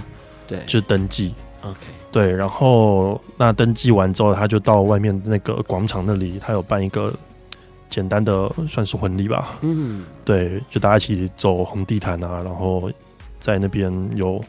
[0.48, 1.34] 对，就登记。
[1.62, 1.78] OK，
[2.12, 7.12] 对，然后那登记完之后，他就到外面那个广场那里，他有办一个
[7.90, 9.58] 简单的算是婚礼吧。
[9.62, 12.92] 嗯，对，就大家一起走红地毯啊，然后
[13.40, 14.40] 在那边有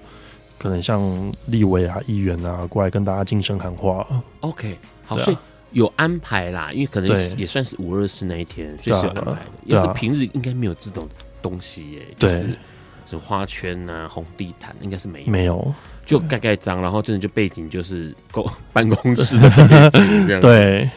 [0.59, 1.01] 可能像
[1.47, 4.07] 立委啊、议员啊过来跟大家精神喊话。
[4.41, 4.77] OK，
[5.07, 5.37] 好，所以。
[5.73, 9.47] 有安排啦，因为可能也算是五二四那一天，所以是有安排的。
[9.67, 11.07] 要是平日应该没有这种
[11.43, 12.57] 东西耶，就是
[13.05, 15.31] 什么花圈啊、红地毯，应该是没有。
[15.31, 15.75] 没有，
[16.07, 20.41] 就盖盖章，然后真的就背景就是公 办公室的背景这样。
[20.41, 20.89] 对，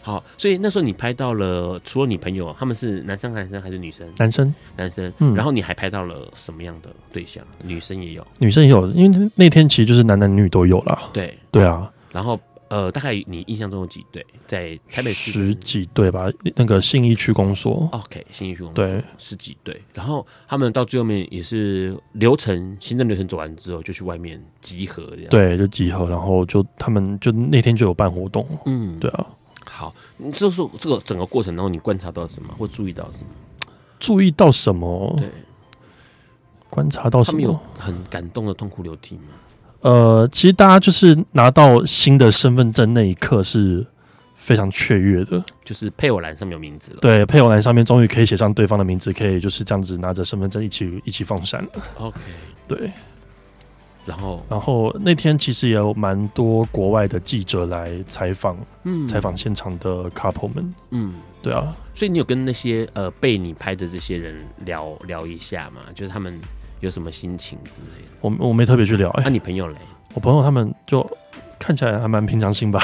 [0.00, 4.06] 好，所以那时候你拍到了，除了你朋友，他们是男生、男生还是女生？
[4.16, 5.12] 男生，男生。
[5.18, 7.44] 嗯，然后你还拍到了什么样的对象？
[7.64, 11.10] 女生也有，女生也有，因为那天其实就是男男女女都有啦。
[11.12, 12.38] 对，对啊，然后。
[12.70, 15.32] 呃，大概你印象中有几对在台北市？
[15.32, 16.30] 十几对吧？
[16.54, 19.82] 那个信义区公所，OK，信义区公所对十几对。
[19.92, 25.30] 然后他们到最后面也是流程行政流程走完之后，就去外面集合这样。
[25.30, 28.46] 对，就集合，然后就他们就那天就有办活动。
[28.66, 29.26] 嗯，对啊。
[29.66, 33.26] 好，你就是这个整个过程当中，你观察到什么，或注意到什么？
[33.98, 35.12] 注意到什么？
[35.18, 35.28] 对，
[36.68, 37.36] 观察到什么？
[37.36, 39.22] 他们有很感动的痛哭流涕吗？
[39.82, 43.86] 呃，其实大家就是拿到新的身份证那一刻是
[44.36, 46.98] 非常雀跃的，就是配偶栏上面有名字了。
[47.00, 51.70] 对，配偶栏上面终于可以写上对方的名字，可以就是这样子拿着身份证一起一起放闪了。
[51.98, 52.18] OK，
[52.68, 52.92] 对。
[54.06, 61.76] 然后，然后那天其实也有蛮多国外的记者来采访，嗯，采访现场的 couple 们，嗯，对啊。
[61.94, 65.80] 所以你有跟那些呃被你拍的这些人聊聊一下吗？
[65.94, 66.38] 就是他们。
[66.80, 68.10] 有什么心情之类的？
[68.20, 69.12] 我我没特别去聊。
[69.22, 69.76] 那、你朋友嘞？
[70.14, 71.08] 我朋友他们就
[71.58, 72.80] 看起来还蛮平常心吧。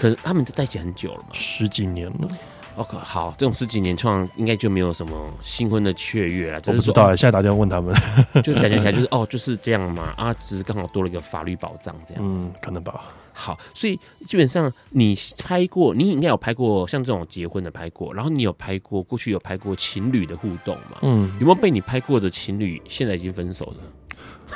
[0.00, 2.28] 可是他们在一起很久了嘛，十几年了。
[2.76, 6.60] OK，好，这种十几年创应该就没有什么新婚的雀跃了。
[6.66, 7.94] 我不知道，现在打电话问他们，
[8.42, 10.14] 就感觉起来就是哦，就是这样嘛。
[10.16, 12.22] 啊，只是刚好多了一个法律保障这样。
[12.24, 13.04] 嗯，可能吧。
[13.32, 20.98] 好，所以基本上你拍过，你应该有拍过像这种结婚的拍过，然后你有拍过过去有拍过情侣的互动嘛？
[21.02, 23.76] 嗯，有没有被你拍过的情侣现在已经分手了？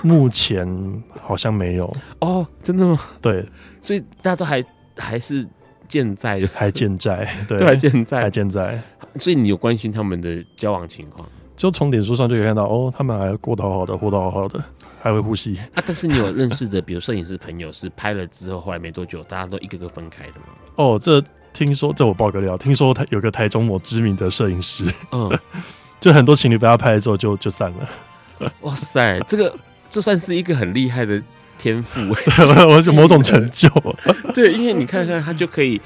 [0.02, 2.98] 目前好像没有哦，真的吗？
[3.22, 3.46] 对，
[3.80, 4.62] 所以大家都还
[4.96, 5.46] 还是
[5.94, 8.82] 健在，还健在， 对，都还健在，还健在。
[9.20, 11.28] 所以你有关心他们的交往情况？
[11.56, 14.62] 就从脸书上就可以看到，哦，他们还过得好好的，活得好好的。
[15.00, 15.84] 还会呼吸啊！
[15.86, 20.46] 但是你有认识的，比如摄影师朋友，是拍了之后，后来没多久，大家都一个个分开的吗？
[20.76, 21.22] 哦，这
[21.52, 25.30] 听说，这我爆个料，听说他有个台中某知名的摄影师，嗯，
[26.00, 28.50] 就很多情侣被他拍了之后就就散了。
[28.62, 29.54] 哇塞，这个
[29.90, 31.22] 这算是一个很厉害的
[31.64, 32.00] 天赋，
[32.68, 33.68] 我是某种成就。
[34.34, 35.80] 对，因为你看看他就可以。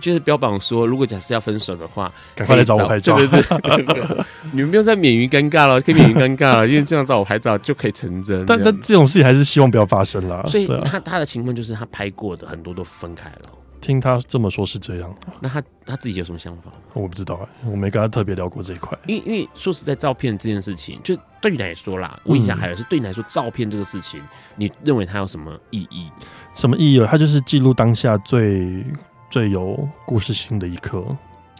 [0.00, 3.16] 就是标榜说，如果假设要分手的话，赶快来找我拍照。
[3.16, 3.40] 对对
[3.84, 8.44] 对，你们不用再免于尴尬了，可以免于尴尬了，因为这样找我拍照就可以成真。
[8.44, 10.44] 但但这种事情还是希望不要发生啦。
[10.48, 13.52] 所以他他的情况就是他拍过的很多都分开了。
[13.84, 15.14] 听他这么说，是这样。
[15.40, 16.72] 那他他自己有什么想法？
[16.94, 18.98] 我不知道，我没跟他特别聊过这一块。
[19.06, 24.22] 因为因为说实在，照片这件事情，就对你来说啦，问一下海尔，是对你来说，照片这个事情，
[24.56, 26.10] 你认为它有什么意义？
[26.54, 27.06] 什么意义？
[27.06, 28.84] 它就是记录当下最。
[29.30, 31.04] 最有故事性的一刻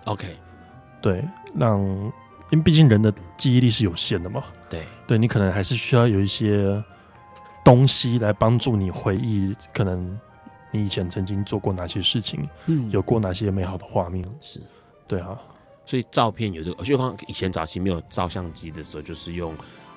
[0.05, 0.29] ，OK，
[1.03, 1.25] 对，
[1.57, 2.13] 让，因
[2.53, 6.81] 为毕竟人的记忆力是有限的嘛，对，对你可能还是需要有一些
[7.65, 10.17] 东西来帮助你回忆，可能
[10.75, 14.61] 你以前曾经做过哪些事情，嗯，有过哪些美好的画面，是，
[15.07, 15.39] 对啊，
[15.87, 19.55] 所以照片有这个，就像以前早期没有照相机的时候，就是用。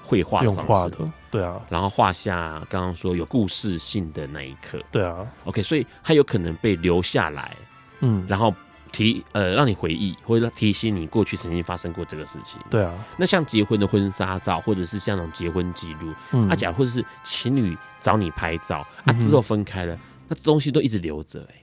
[0.10, 0.98] 绘画用画的，
[1.30, 7.54] 对啊，然后画下刚刚说有故事性的那一刻，对啊，OK，所以它有可能被留下来，
[8.00, 8.56] 嗯，然后
[8.94, 12.94] 提呃让你回忆，或者提醒你过去曾经发生过这个事情，对啊。
[13.18, 21.56] 那像结婚的婚纱照，或者是像那种结婚记录，嗯，啊，假如或者是情侣找你拍照，啊，之后分开了，嗯、那东西都一直留着，哎，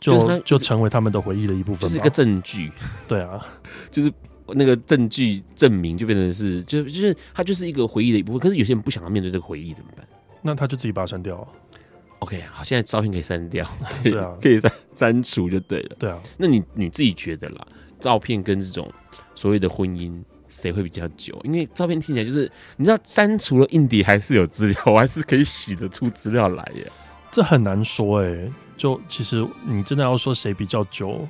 [0.00, 2.72] 就就，成为他们的回忆的一部分，是一个证据，
[3.06, 3.44] 对啊，
[3.90, 4.12] 就是。
[4.50, 8.40] 那个证据证明就变成是，就就是它就是一个回忆的一部分。
[8.40, 10.06] 可是有些人不想要面对这个回忆怎么办？
[10.40, 11.44] 那他就自己把它删掉。
[12.20, 13.68] OK，好，现在照片可以删掉，
[14.04, 15.96] 对啊，可以删删除就对了。
[15.98, 17.66] 对啊，那你你自己觉得啦，
[17.98, 18.88] 照片跟这种
[19.34, 20.16] 所谓的婚姻，
[20.48, 21.36] 谁会比较久？
[21.42, 26.88] 因为照片听起来就是，你知道删除了硬碟还是有资料，我还是可以洗得出资料来耶。
[27.36, 31.28] 这很难说哎、欸，就其实你真的要说谁比较久，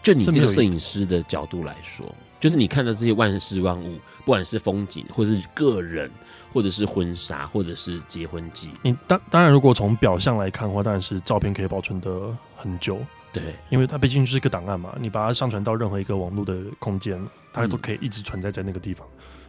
[0.00, 2.06] 就你这个摄影师的角度来说，
[2.38, 6.08] 就是你看到这些万事万物，不管是风景，或者是个人，
[6.52, 13.00] 或者是婚纱，或者是结婚记，你当当然如果从表象来看的话，当然是照片可以保存的很久。
[13.32, 17.20] 对，因为它毕竟就是一个档案嘛，你把它上传到任何一个网络的空间，
[17.52, 19.04] 它都可以一直存在在那个地方。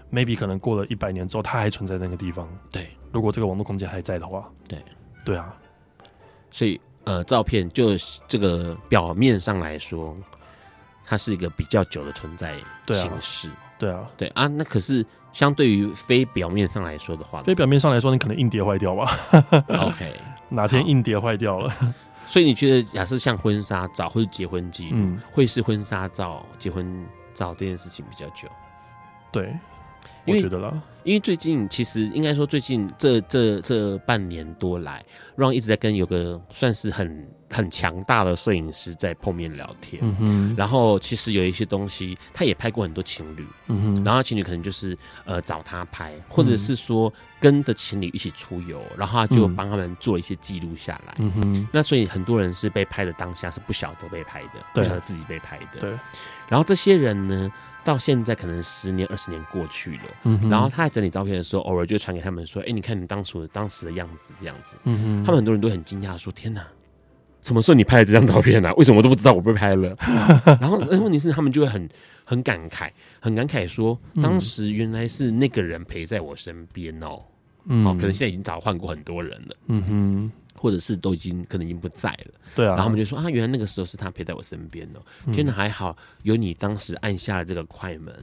[0.10, 2.50] 嗯、maybe 可能过了一百年之后，它还存在那个地方。
[2.72, 4.84] 对，如果这个网络空间还在的话，对，
[5.24, 5.54] 对啊。
[6.52, 7.92] 所以呃，照片就
[8.28, 10.16] 这个表面上来说，
[11.06, 12.56] 它是一个比较久的存在
[12.88, 13.50] 形式。
[13.78, 14.48] 对啊，对啊。
[14.48, 19.18] 那可是相对于非表面上来说的话，非表面上来说，你可能硬碟坏掉吧
[19.68, 20.16] ？OK，
[20.50, 21.74] 哪天硬碟坏掉了？
[22.28, 28.48] 所以你觉得，假设像婚纱照或者结婚记录，嗯，会是婚纱照、结婚照这件事情比较久？
[29.32, 29.52] 对，
[30.30, 30.82] 我觉得啦。
[31.04, 35.04] 因为最近其实应该说，最近这这这半年多来
[35.38, 40.04] ，Ron 一直在跟有个算是很很强大的摄影师在碰面聊天。
[40.04, 40.56] 嗯哼。
[40.58, 43.48] 然后其实有一些东西，他也拍过很多情侣。
[43.68, 44.04] 嗯哼。
[44.04, 51.16] 然后情侣可能就是呃找他拍，或者是说跟着情侣一起出游，然后他就帮他们做一些记录下来。
[51.20, 51.68] 嗯哼。
[51.72, 55.80] 那所以很多人是被拍的当下是不晓得被拍的，不晓得自己被拍的。
[55.80, 55.90] 对。
[56.50, 57.52] 然后这些人呢？
[57.90, 64.76] 到现在可能十年二十年过去了，嗯、然后他在整理照片的时候，偶尔就传给他们说：“哎、欸，你看你当初当时的样子，这样子。
[64.84, 66.64] 嗯”他们很多人都很惊讶，说：“天哪，
[67.42, 68.74] 什么时候你拍了这张照片呢、啊？
[68.76, 69.98] 为什么我都不知道我被拍了？”
[70.62, 71.90] 然后问题是，他们就会很
[72.24, 77.20] 很感慨，很感慨说：“当时原来是那个人陪在我身边哦，
[77.66, 80.32] 嗯、哦，可能现在已经早换过很多人了。”嗯哼。
[80.60, 85.00] 或者是都已经可能已经不在了，对啊，然后我们就说啊，原来那个时候是他陪在我身边哦，
[85.34, 88.14] 天哪，还好有你当时按下了这个快门，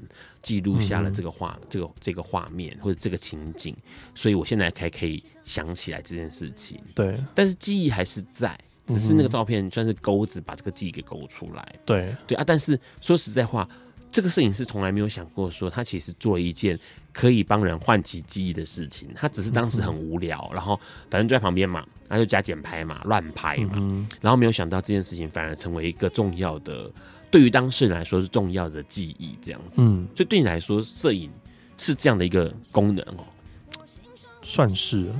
[0.42, 3.74] 记录下了这个画，这个这个画面或者这个情景，
[4.14, 6.78] 所以我现在才可以想起来这件事情。
[6.94, 11.74] 对，但是记忆还是在，只是那个照片算是钩子把这个记忆给勾出来。
[11.86, 13.66] 对，对啊，但是说实在话，
[14.12, 16.78] 这个摄影师从来没有想过说他其实做了一件。
[17.16, 20.78] 可以帮人唤起记忆的事情，他只是当时很无聊，嗯、然后
[21.08, 26.90] 反正就在旁边嘛，他就加减拍嘛，乱拍嘛，嗯、然后没有想到这件事情反而成为一个重要的，
[27.30, 29.82] 对于当事人来说是重要的记忆，这样子。
[29.82, 31.30] 嗯，所以对你来说，摄影
[31.76, 33.24] 是这样的一个功能哦，
[34.42, 35.10] 算是，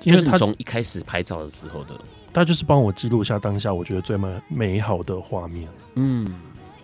[0.00, 2.00] 就是他从一开始拍照的时候的，
[2.32, 5.68] 他就是帮我记录下当下我觉得最美美好的画面。
[5.94, 6.34] 嗯，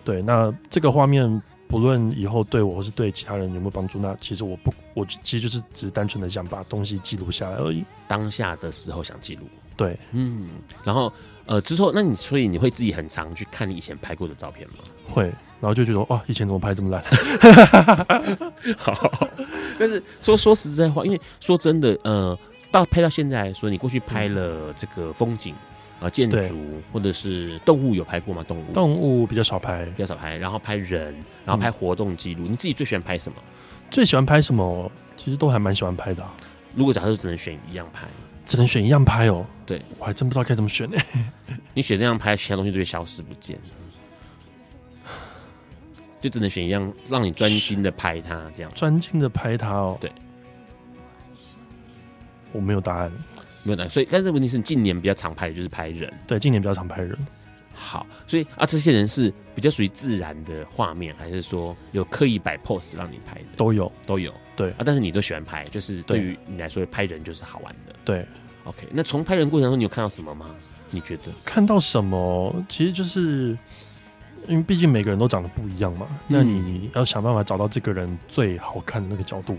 [0.03, 1.41] 对，那这个画面。
[1.73, 7.83] 不论以后对我或是对其他人有没有帮助，那其实我不，我其实就是只是单纯的想把东西记录下来而已。
[8.07, 10.49] 当下的时候想记录，对，嗯，
[10.83, 11.11] 然后
[11.47, 14.75] 呃之后，那你所以你会自己很常去看你以前拍过的照片吗？
[15.07, 15.23] 会，
[15.59, 17.03] 然后就觉得哇，以前怎么拍这么烂？
[18.77, 19.27] 好，
[19.79, 22.37] 但是说说实在话，因为说真的，呃，
[22.69, 25.55] 到拍到现在来说，你过去拍了这个风景。
[26.03, 28.43] 啊，建筑或者是动物有拍过吗？
[28.45, 30.35] 动物动物比较少拍，比较少拍。
[30.35, 32.43] 然后拍人，然后拍活动记录。
[32.45, 33.37] 嗯、你自己最喜欢拍什么？
[33.89, 34.91] 最喜欢拍什么？
[35.15, 36.33] 其实都还蛮喜欢拍的、啊。
[36.75, 38.07] 如果假设只能选一样拍，
[38.45, 39.45] 只能选一样拍哦。
[39.65, 40.97] 对，我还真不知道该怎么选呢。
[41.73, 43.57] 你选这样拍，其他东西都会消失不见，
[46.19, 49.97] 就只能选一样，让你专心的拍它，这样专心的拍它哦。
[50.01, 50.11] 对，
[52.51, 53.11] 我没有答案。
[53.63, 56.11] 没有的，所以但是问题是，近年比较常拍的就是拍人。
[56.27, 57.17] 对，近年比较常拍人。
[57.73, 63.45] 好，所以啊，这些人是比较属于自然的画面，还是说有刻意摆 pose 让你拍的？
[63.57, 64.31] 都有，都有。
[64.55, 67.95] 对啊，但是你都喜欢拍，就是对于你来说，拍人就是好玩的。
[68.05, 68.23] 对
[68.65, 68.87] ，OK。
[68.91, 70.51] 那从拍人过程中，你有看到什么吗？
[70.91, 71.31] 你觉得？
[71.43, 72.53] 看到什么？
[72.69, 73.57] 其实就是
[74.47, 79.57] 因为毕竟每个人都长得不一样嘛，嗯、那你要想办法找到这个人最好看的那个角度。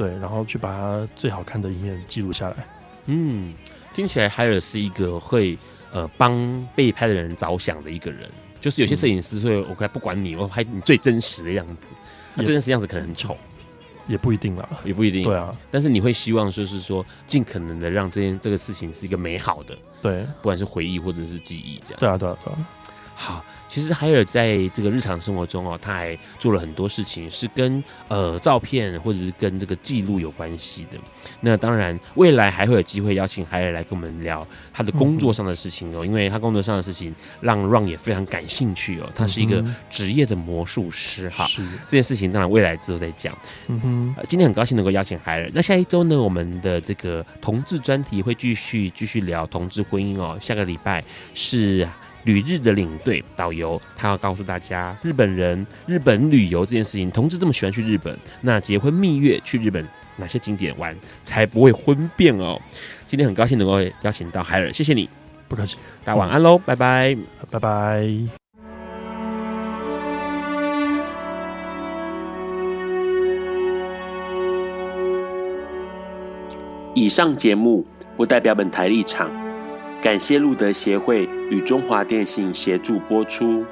[0.00, 2.66] 对，然后去把它最好看的一面记录下来。
[3.04, 3.52] 嗯，
[3.92, 5.58] 听起来海尔是一个会
[5.92, 8.26] 呃帮被拍的人着想的一个人。
[8.62, 11.82] 就是有些摄影师会，我不管你，我拍你最真实的样子。
[12.34, 13.36] 那最真实样子可能很丑，
[14.06, 15.22] 也不一定啦，也不一定。
[15.22, 19.76] 对啊，但是你会希望说是说，尽可能的让这件这个事情是一个美好的。
[20.00, 22.00] 对，不管是回忆或者是记忆，这样。
[22.00, 22.58] 对啊，对啊，对啊。
[23.14, 23.44] 好。
[23.70, 30.98] 其实海尔在这个日常生活中哦，他还做了很多事情，是跟呃照片或者是跟这个记录有关系的。
[31.40, 39.08] 那当然，未来还会有机会邀请海尔来跟我们聊他的工作上的事情哦，因为他工作上的事情让 Ron 也非常感兴趣哦。
[39.14, 43.38] 他是一个职业的魔术师哈，是这件事情当然未来之后再讲。
[43.68, 45.48] 嗯哼，今天很高兴能够邀请海尔。
[45.54, 50.36] 那下一周呢，我们的这个同志专题会继续继续聊同志婚姻哦。
[50.40, 51.04] 下个礼拜
[51.34, 51.88] 是。
[52.24, 62.60] 旅日的领队导游，他要告诉大家，日本人日本旅游这件事情，同志这么喜欢去日本，那结婚蜜月去日本哪些景点玩才不会婚变哦？
[63.06, 65.08] 今天很高兴能够邀请到海尔，谢谢你，
[65.48, 67.16] 不客气，大家晚安喽，拜拜，
[67.50, 68.06] 拜拜。
[76.92, 79.30] 以上节目不代表本台立场，
[80.02, 83.62] 感谢路德协会与中华电信协助播出。